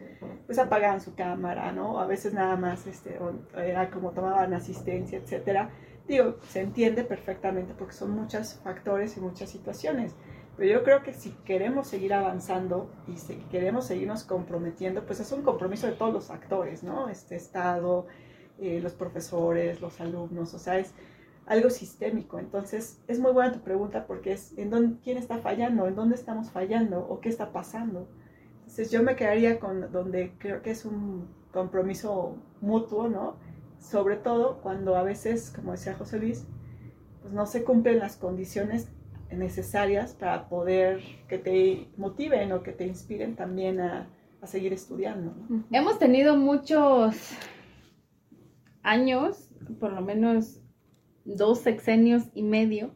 [0.45, 1.97] pues apagaban su cámara, ¿no?
[1.97, 3.17] A veces nada más este,
[3.55, 5.69] era como tomaban asistencia, etcétera.
[6.09, 10.13] Digo, se entiende perfectamente porque son muchos factores y muchas situaciones.
[10.57, 15.31] Pero yo creo que si queremos seguir avanzando y si queremos seguirnos comprometiendo, pues es
[15.31, 17.09] un compromiso de todos los actores, ¿no?
[17.09, 18.07] Este Estado,
[18.57, 20.93] eh, los profesores, los alumnos, o sea, es
[21.45, 22.39] algo sistémico.
[22.39, 26.15] Entonces, es muy buena tu pregunta porque es en dónde, quién está fallando, en dónde
[26.15, 28.07] estamos fallando o qué está pasando.
[28.59, 33.35] Entonces, yo me quedaría con donde creo que es un compromiso mutuo, ¿no?
[33.79, 36.45] Sobre todo cuando a veces, como decía José Luis,
[37.21, 38.87] pues no se cumplen las condiciones
[39.31, 44.09] necesarias para poder que te motiven o que te inspiren también a,
[44.41, 45.33] a seguir estudiando.
[45.71, 47.15] Hemos tenido muchos
[48.83, 49.49] años,
[49.79, 50.61] por lo menos
[51.25, 52.91] dos sexenios y medio,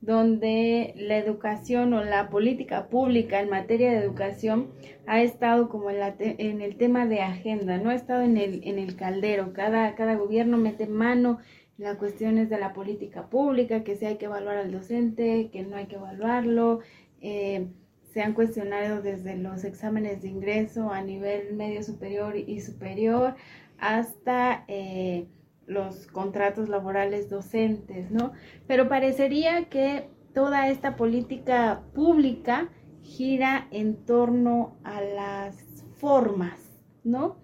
[0.00, 4.70] donde la educación o la política pública en materia de educación
[5.06, 8.96] ha estado como en, el tema de agenda, no ha estado en el, en el
[8.96, 9.52] caldero.
[9.52, 11.38] Cada, cada gobierno mete mano
[11.82, 15.64] en las cuestiones de la política pública, que si hay que evaluar al docente, que
[15.64, 16.78] no hay que evaluarlo.
[17.20, 17.66] Eh,
[18.12, 23.34] se han cuestionado desde los exámenes de ingreso a nivel medio superior y superior
[23.78, 24.64] hasta...
[24.68, 25.26] Eh,
[25.64, 28.32] los contratos laborales docentes, ¿no?
[28.66, 32.68] Pero parecería que toda esta política pública
[33.02, 37.36] gira en torno a las formas, ¿no?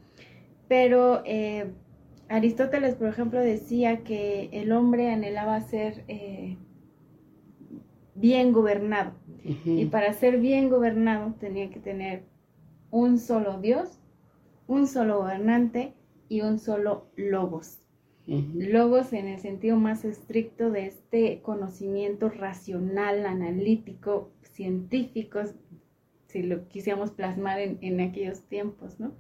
[0.67, 1.73] Pero eh,
[2.29, 6.57] Aristóteles, por ejemplo, decía que el hombre anhelaba ser eh,
[8.15, 9.13] bien gobernado.
[9.65, 12.25] Y para ser bien gobernado tenía que tener
[12.91, 13.99] un solo Dios,
[14.67, 15.95] un solo gobernante
[16.29, 17.79] y un solo logos.
[18.27, 25.41] Logos en el sentido más estricto de este conocimiento racional, analítico, científico,
[26.27, 29.13] si lo quisiéramos plasmar en, aquellos tiempos, ¿no?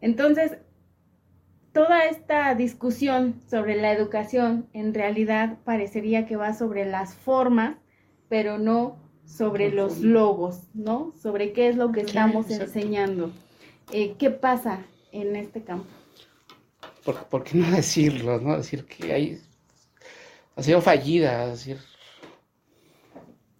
[0.00, 0.58] Entonces,
[1.74, 7.76] toda esta discusión sobre la educación en realidad parecería que va sobre las formas,
[8.28, 8.96] pero no
[9.26, 11.12] sobre los logos, ¿no?
[11.20, 13.32] Sobre qué es lo que estamos enseñando.
[13.92, 15.86] Eh, ¿Qué pasa en este campo?
[17.04, 18.40] ¿por, qué no decirlo?
[18.40, 18.56] ¿no?
[18.56, 19.42] Decir que hay,
[20.56, 21.78] ha sido fallida, decir,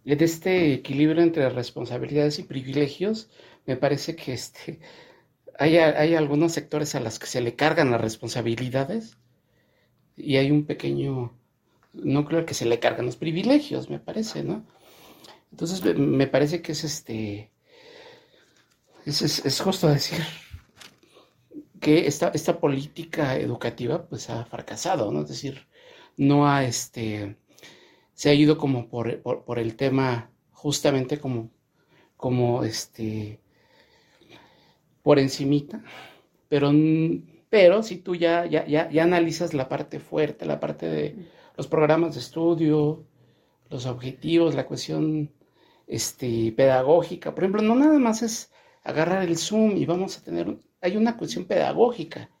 [0.05, 3.29] en este equilibrio entre responsabilidades y privilegios,
[3.65, 4.79] me parece que este,
[5.57, 9.17] hay, algunos sectores a los que se le cargan las responsabilidades
[10.17, 11.33] y hay un pequeño
[11.93, 14.65] núcleo al que se le cargan los privilegios, me parece, ¿no?
[15.51, 17.51] Entonces me parece que es este,
[19.05, 20.19] es, es justo decir,
[21.79, 25.21] que esta, esta política educativa pues ha fracasado, ¿no?
[25.21, 25.67] Es decir,
[26.17, 27.37] no ha, este,
[28.13, 31.51] se ha ido como por, por, el tema justamente como,
[32.17, 33.39] como, este,
[35.05, 35.83] por encimita,
[36.49, 36.71] pero,
[37.47, 41.67] pero si tú ya, ya, ya, ya analizas la parte fuerte, la parte de los
[41.67, 43.05] programas de estudio,
[43.69, 45.31] los objetivos, la cuestión
[45.85, 48.51] este, pedagógica, por ejemplo, no nada más es
[48.83, 52.31] agarrar el Zoom y vamos a tener, hay una cuestión pedagógica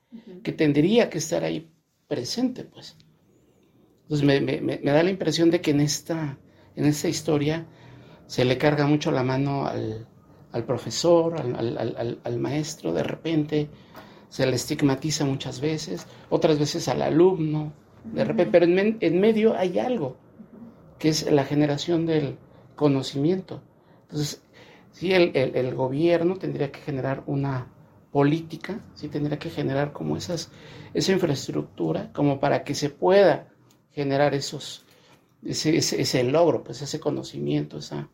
[0.41, 1.69] que tendría que estar ahí
[2.07, 2.97] presente, pues.
[4.09, 6.39] Entonces me, da la impresión de que en esta,
[6.75, 7.67] en esta historia
[8.25, 10.07] se le carga mucho la mano al,
[10.63, 13.69] profesor, al, maestro, de repente
[14.29, 19.55] se le estigmatiza muchas veces, otras veces al alumno, de repente, pero en, en medio
[19.55, 20.17] hay algo,
[20.99, 22.37] que es la generación del
[22.75, 23.61] conocimiento.
[24.03, 24.41] Entonces,
[24.91, 27.67] sí, el, gobierno tendría que generar una
[28.11, 30.51] política, sí tendría que generar como esas,
[30.93, 33.49] esa infraestructura, como para que se pueda
[33.91, 34.85] generar esos,
[35.43, 38.09] ese, ese, logro, pues ese conocimiento, esa,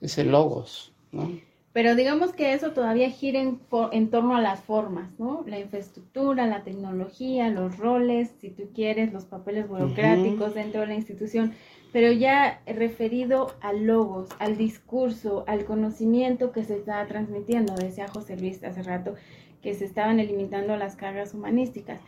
[0.00, 1.30] ese logos, ¿no?
[1.74, 3.60] Pero digamos que eso todavía gira en,
[3.92, 5.44] en, torno a las formas, ¿no?
[5.46, 10.94] La infraestructura, la tecnología, los roles, si tú quieres, los papeles burocráticos dentro de la
[10.94, 11.52] institución
[11.94, 18.36] pero ya referido a logos, al discurso, al conocimiento que se está transmitiendo, decía José
[18.36, 19.14] Luis hace rato,
[19.62, 22.00] que se estaban eliminando las cargas humanísticas.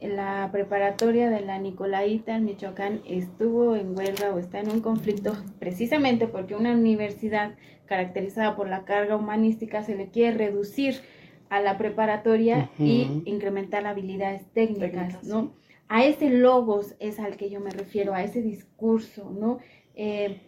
[0.00, 5.32] La preparatoria de la Nicolaita en Michoacán estuvo en huelga o está en un conflicto
[5.58, 7.54] precisamente porque una universidad
[7.86, 11.00] caracterizada por la carga humanística se le quiere reducir
[11.48, 15.52] a la preparatoria y incrementar habilidades técnicas, ¿no?
[15.88, 19.58] a ese logos es al que yo me refiero, a ese discurso, ¿no?
[19.94, 20.40] Eh,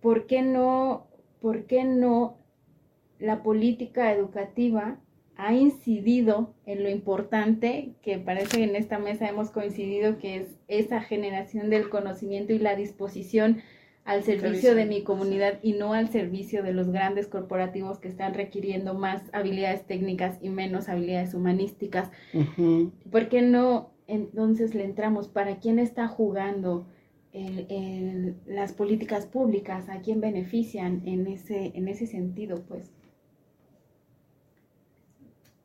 [0.00, 1.06] ¿Por qué no,
[1.40, 2.36] por qué no
[3.18, 4.98] la política educativa
[5.36, 10.48] ha incidido en lo importante que parece que en esta mesa hemos coincidido que es
[10.68, 13.62] esa generación del conocimiento y la disposición
[14.04, 18.34] al servicio de mi comunidad y no al servicio de los grandes corporativos que están
[18.34, 22.10] requiriendo más habilidades técnicas y menos habilidades humanísticas.
[23.10, 26.86] ¿Por qué no entonces le entramos para quién está jugando
[28.46, 32.92] las políticas públicas, a quién benefician en ese, en ese sentido, pues.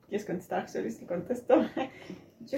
[0.09, 0.99] ¿Quieres contestar, Luis?
[1.07, 1.61] contesto?
[2.41, 2.57] Yo,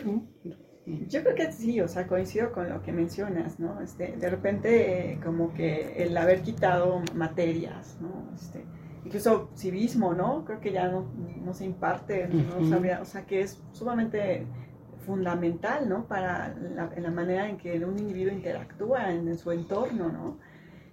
[0.85, 3.81] yo, creo que sí, o sea, coincido con lo que mencionas, ¿no?
[3.81, 8.31] Este, de repente, eh, como que el haber quitado materias, ¿no?
[8.33, 8.63] Este,
[9.03, 10.45] incluso civismo, ¿no?
[10.45, 11.11] Creo que ya no,
[11.43, 14.45] no se imparte, no sabía, o sea, que es sumamente
[15.05, 16.07] fundamental, ¿no?
[16.07, 20.39] Para la, manera en que un individuo interactúa en, su entorno, ¿no?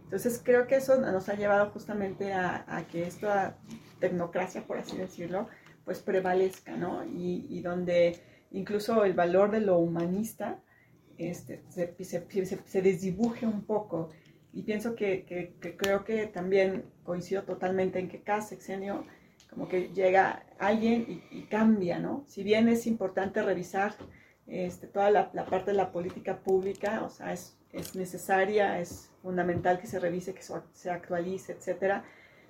[0.04, 3.58] Entonces creo que eso nos ha llevado justamente a, que esta
[4.00, 5.48] tecnocracia, por así decirlo,
[5.88, 7.02] pues prevalezca, ¿no?
[7.06, 8.20] Y, donde
[8.50, 10.60] incluso el valor de lo humanista
[11.16, 11.94] este, se,
[12.44, 14.10] se, desdibuje un poco.
[14.52, 19.06] Y pienso que, que, creo que también coincido totalmente en que cada sexenio
[19.48, 22.22] como que llega alguien y, cambia, ¿no?
[22.26, 23.94] Si bien es importante revisar
[24.46, 29.80] este, toda la, parte de la política pública, o sea, es, es, necesaria, es fundamental
[29.80, 32.04] que se revise, que se actualice, etcétera,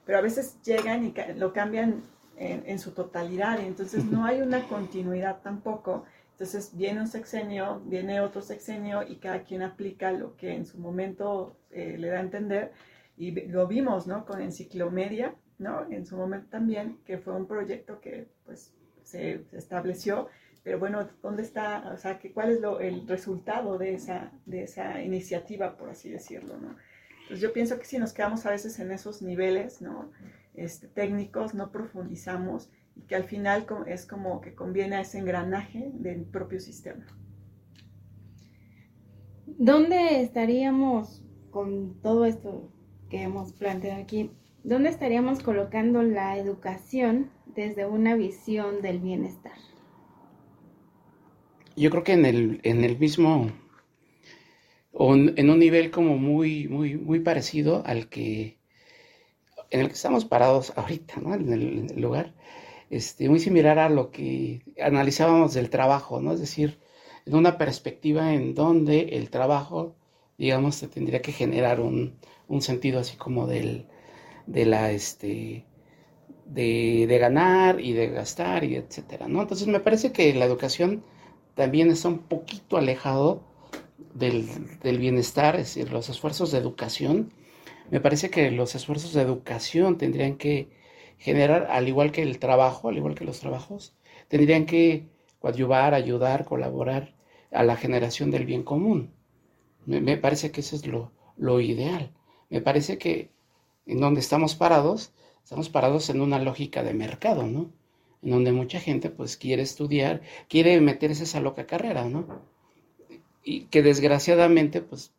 [0.05, 2.03] pero a veces llegan y lo cambian
[2.39, 6.05] en, en, su totalidad y entonces no hay una continuidad tampoco.
[6.39, 10.78] Entonces viene un sexenio, viene otro sexenio y cada quien aplica lo que en su
[10.78, 12.72] momento eh, le da a entender.
[13.16, 14.24] Y lo vimos, ¿no?
[14.24, 15.91] Con Enciclomedia, ¿no?
[15.91, 18.72] En su momento también, que fue un proyecto que pues
[19.03, 20.28] se, estableció,
[20.62, 24.62] pero bueno, ¿dónde está, o sea, que, cuál es lo, el resultado de esa, de
[24.62, 26.76] esa iniciativa, por así decirlo, ¿no?
[27.22, 30.12] Entonces yo pienso que si nos quedamos a veces en esos niveles, ¿no?
[30.59, 35.92] Este, técnicos, no profundizamos y que al final es como que conviene a ese engranaje
[35.94, 37.06] del propio sistema.
[39.46, 42.72] ¿Dónde estaríamos con todo esto
[43.09, 44.32] que hemos planteado aquí?
[44.64, 49.56] ¿Dónde estaríamos colocando la educación desde una visión del bienestar?
[51.76, 53.52] Yo creo que en el, en el mismo,
[54.90, 58.57] o en un nivel como muy, muy, muy parecido al que,
[59.70, 61.34] en el que estamos parados ahorita, ¿no?
[61.34, 62.34] En el, lugar,
[62.90, 66.32] este, muy similar a lo que analizábamos del trabajo, ¿no?
[66.32, 66.78] Es decir,
[67.26, 69.94] en una perspectiva en donde el trabajo,
[70.38, 73.86] digamos, se tendría que generar un, un sentido así como del,
[74.46, 75.66] de la, este,
[76.46, 79.42] de, de, ganar y de gastar y etcétera, ¿no?
[79.42, 81.04] Entonces me parece que la educación
[81.54, 83.42] también está un poquito alejado
[84.14, 84.48] del,
[84.80, 87.32] del bienestar, es decir, los esfuerzos de educación.
[87.91, 90.68] Me parece que los esfuerzos de educación tendrían que
[91.18, 93.95] generar, al igual que el trabajo, al igual que los trabajos,
[94.28, 95.07] tendrían que
[95.41, 97.14] coadyuvar, ayudar, colaborar
[97.51, 99.12] a la generación del bien común.
[99.86, 102.12] Me, me parece que eso es lo, lo ideal.
[102.51, 103.30] Me parece que
[103.86, 105.12] en donde estamos parados,
[105.43, 107.72] estamos parados en una lógica de mercado, ¿no?
[108.22, 112.26] En donde mucha gente pues quiere estudiar, quiere meterse esa loca carrera, ¿no?
[113.43, 115.12] Y que desgraciadamente pues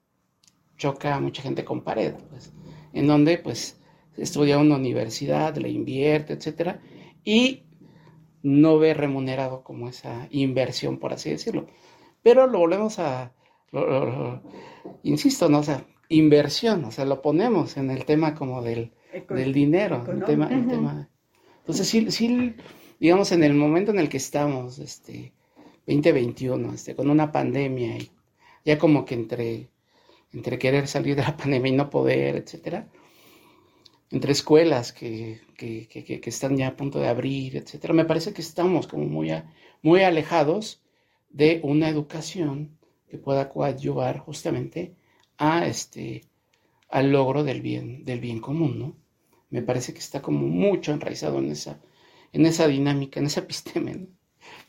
[0.80, 2.52] choca a mucha gente con pared, pues,
[2.94, 3.80] en donde pues
[4.18, 6.82] estudia una universidad, le invierte, etcétera,
[7.24, 7.66] y
[8.42, 11.68] no ve remunerado como esa inversión, por así decirlo.
[12.24, 13.34] Pero lo volvemos a,
[15.04, 15.60] insisto, ¿no?
[15.60, 18.94] O sea, inversión, o sea, lo ponemos en el tema como del,
[19.30, 21.10] del dinero, el tema, el tema.
[21.60, 22.56] Entonces, sí, sí,
[23.00, 25.34] digamos, en el momento en el que estamos, este,
[25.86, 28.12] 2021, este, con una pandemia y
[28.66, 29.70] ya como que entre,
[30.34, 32.88] entre querer salir de la pandemia y no poder, etcétera,
[34.12, 38.34] entre escuelas que, que, que, que, están ya a punto de abrir, etcétera, me parece
[38.34, 39.32] que estamos como muy,
[39.84, 40.82] muy alejados
[41.30, 42.78] de una educación
[43.08, 44.96] que pueda coadyuvar justamente
[45.38, 46.24] a este
[46.90, 48.96] al logro del bien del bien común, ¿no?
[49.52, 51.80] Me parece que está como mucho enraizado en esa
[52.34, 54.08] en esa dinámica, en esa episteme,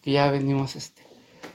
[0.03, 1.03] que ya venimos este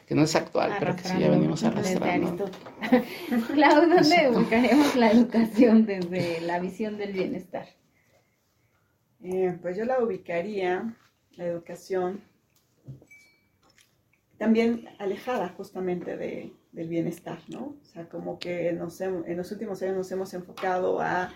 [0.07, 2.45] que no es actual, pero que sí ya venimos arrastrando.
[3.53, 7.67] Clau, ¿dónde ubicaremos la educación desde la visión del bienestar?
[9.23, 10.95] Eh, pues yo la ubicaría,
[11.37, 12.21] la educación,
[14.37, 17.75] también alejada justamente de, del bienestar, ¿no?
[17.81, 21.31] O sea, como que nos, en los últimos años nos hemos enfocado a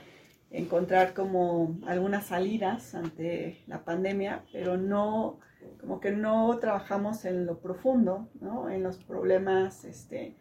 [0.52, 5.40] encontrar como algunas salidas ante la pandemia, pero no
[5.80, 8.70] como que no trabajamos en lo profundo, ¿no?
[8.70, 10.36] en los problemas este,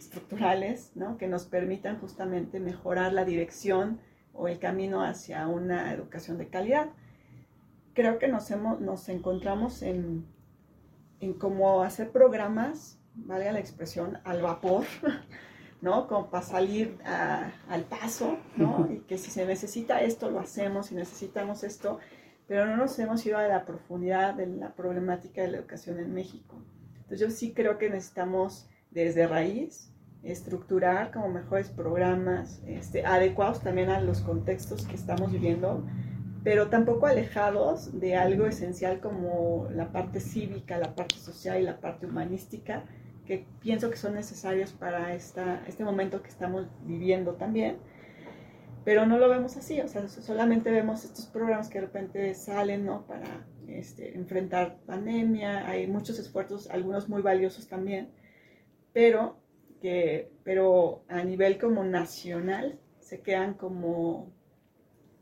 [0.00, 1.18] estructurales ¿no?
[1.18, 4.00] que nos permitan justamente mejorar la dirección
[4.32, 6.90] o el camino hacia una educación de calidad.
[7.94, 10.24] Creo que nos, hemos, nos encontramos en,
[11.20, 14.84] en cómo hacer programas, valga la expresión, al vapor,
[15.82, 16.06] ¿no?
[16.06, 18.88] Como para salir al paso, ¿no?
[18.90, 21.98] Y que si se necesita esto, lo hacemos, si necesitamos esto,
[22.46, 26.14] pero no nos hemos ido a la profundidad de la problemática de la educación en
[26.14, 26.56] México.
[26.94, 29.89] Entonces yo sí creo que necesitamos desde raíz
[30.22, 35.84] estructurar como mejores programas este, adecuados también a los contextos que estamos viviendo,
[36.44, 41.80] pero tampoco alejados de algo esencial como la parte cívica, la parte social y la
[41.80, 42.84] parte humanística,
[43.26, 47.78] que pienso que son necesarios para esta, este momento que estamos viviendo también
[48.84, 52.86] pero no lo vemos así, o sea, solamente vemos estos programas que de repente salen,
[52.86, 53.06] ¿no?
[53.06, 58.10] Para este, enfrentar pandemia, hay muchos esfuerzos, algunos muy valiosos también,
[58.92, 59.39] pero,
[59.80, 64.32] que, pero a nivel como nacional se quedan como,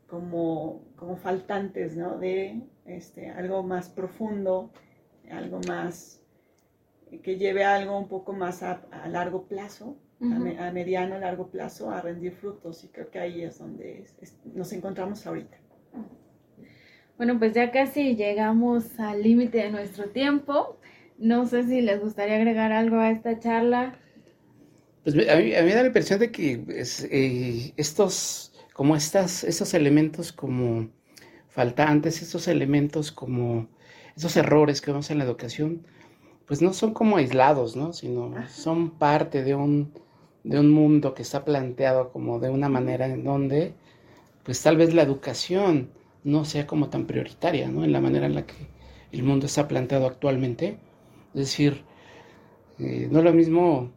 [0.07, 2.19] como, como faltantes, ¿no?
[2.19, 4.73] De este, algo más profundo,
[5.31, 6.23] algo más
[7.23, 11.91] que lleve algo un poco más a, a largo plazo a, mediano, a largo plazo
[11.91, 14.05] a rendir frutos y creo que ahí es donde
[14.53, 15.57] nos encontramos ahorita.
[17.17, 20.79] Bueno, pues ya casi llegamos al límite de nuestro tiempo.
[21.19, 23.99] No sé si les gustaría agregar algo a esta charla.
[25.11, 30.33] Pues a mí, me da la impresión de que eh, estos, como estas, estos elementos
[30.33, 30.91] como
[31.49, 33.69] faltantes, estos elementos como
[34.15, 35.87] esos errores que vemos en la educación,
[36.47, 37.95] pues no son como aislados, ¿no?
[37.95, 39.95] Sino son parte de un,
[40.45, 43.73] de un mundo que está planteado como de una manera en donde,
[44.45, 45.91] pues tal vez la educación
[46.23, 47.83] no sea como tan prioritaria, ¿no?
[47.83, 48.57] En la manera en la que
[49.13, 50.79] el mundo está planteado actualmente.
[51.33, 51.83] Es decir,
[52.79, 53.97] eh, no es lo mismo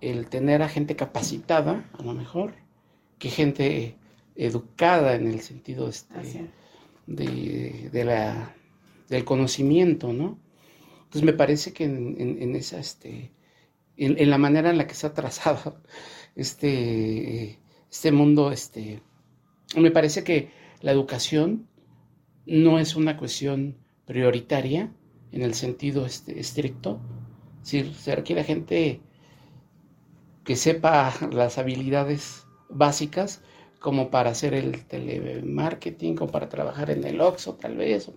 [0.00, 2.54] el tener a gente capacitada, a lo mejor,
[3.18, 3.96] que gente
[4.36, 6.50] educada en el sentido este,
[7.06, 8.54] de, la,
[9.08, 10.38] del conocimiento, ¿no?
[10.98, 13.32] Entonces me parece que en, en esa, este,
[13.98, 15.82] en, la manera en la que se ha trazado
[16.36, 17.58] este,
[17.90, 19.02] este mundo, este,
[19.76, 21.66] me parece que la educación
[22.46, 23.76] no es una cuestión
[24.06, 24.92] prioritaria
[25.32, 27.00] en el sentido este, estricto.
[27.62, 29.00] Si se requiere gente
[30.48, 33.42] que sepa las habilidades básicas
[33.80, 38.10] como para hacer el telemarketing o para trabajar en el OXO tal vez.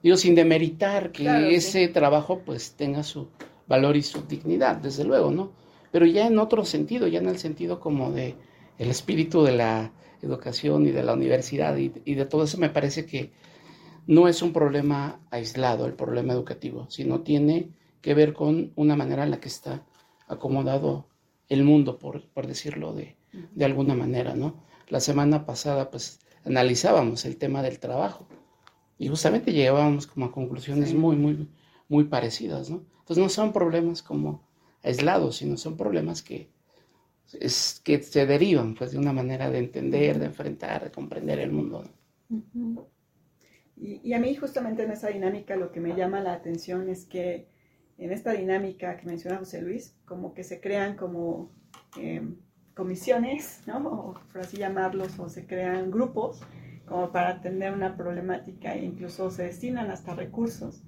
[0.00, 3.26] Digo, sin demeritar que ese trabajo pues tenga su,
[3.66, 5.50] valor y su dignidad, desde luego, ¿no?
[5.90, 8.36] Pero ya en otro sentido, ya en el sentido como de
[8.78, 9.90] el espíritu de la
[10.22, 13.32] educación y de la universidad y, de todo eso, me parece que
[14.06, 17.70] no es un problema aislado el problema educativo, sino tiene
[18.02, 19.84] que ver con una manera en la que está
[20.28, 21.09] acomodado
[21.50, 24.64] el mundo, por, por decirlo de, de alguna manera, ¿no?
[24.88, 28.26] La semana pasada, pues, analizábamos el tema del trabajo
[28.98, 31.48] y justamente llegábamos como a conclusiones muy, muy,
[31.88, 32.82] muy parecidas, ¿no?
[33.10, 34.48] pues no son problemas como
[34.84, 36.48] aislados, sino son problemas que,
[37.40, 41.50] es, que se derivan pues de una manera de entender, de enfrentar, de comprender el
[41.50, 41.82] mundo.
[43.76, 47.48] y, a mí justamente en esa dinámica lo que me llama la atención es que
[48.00, 51.52] en esta dinámica que menciona José Luis, como que se crean como
[51.98, 52.36] em,
[52.74, 53.76] comisiones, ¿no?
[53.88, 56.40] O por así llamarlos, o se crean grupos
[56.86, 60.82] como para atender una problemática e incluso se destinan hasta recursos.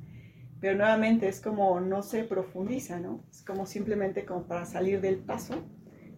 [0.58, 3.24] Pero nuevamente es como no se profundiza, ¿no?
[3.30, 5.62] Es como simplemente como para salir del paso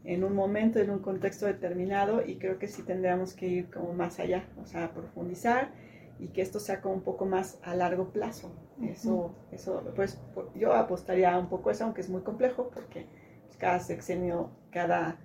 [0.04, 3.94] en un momento, en un contexto determinado y creo que sí tendríamos que ir como
[3.94, 5.72] más allá, o sea, profundizar
[6.18, 8.52] y que esto sea como un poco más a largo plazo.
[8.82, 10.18] Eso, eso pues
[10.54, 13.06] yo apostaría un poco eso, aunque es muy complejo porque
[13.44, 15.18] pues, cada sexenio, cada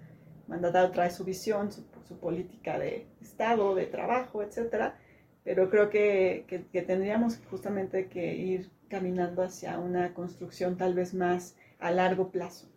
[0.48, 1.84] mandatado trae su visión, su,
[2.20, 4.98] política de Estado, de trabajo, etcétera,
[5.44, 11.56] pero creo que, que, tendríamos justamente que ir caminando hacia una construcción tal vez más
[11.78, 12.68] a largo plazo.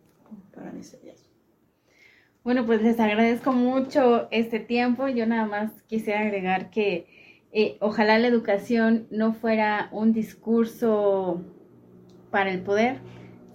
[0.53, 1.29] Para mí sería eso.
[2.43, 5.07] Bueno, pues les agradezco mucho este tiempo.
[5.07, 7.07] Yo nada más quisiera agregar que
[7.53, 11.41] eh, ojalá la educación no fuera un discurso
[12.31, 12.97] para el poder,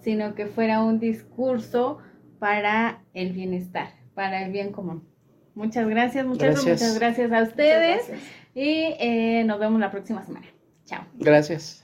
[0.01, 1.99] sino que fuera un discurso
[2.39, 5.07] para el bienestar, para el bien común.
[5.53, 8.09] Muchas gracias, muchas gracias, muchas gracias a ustedes
[8.55, 10.47] y eh, nos vemos la próxima semana.
[10.85, 11.03] Chao.
[11.15, 11.83] Gracias.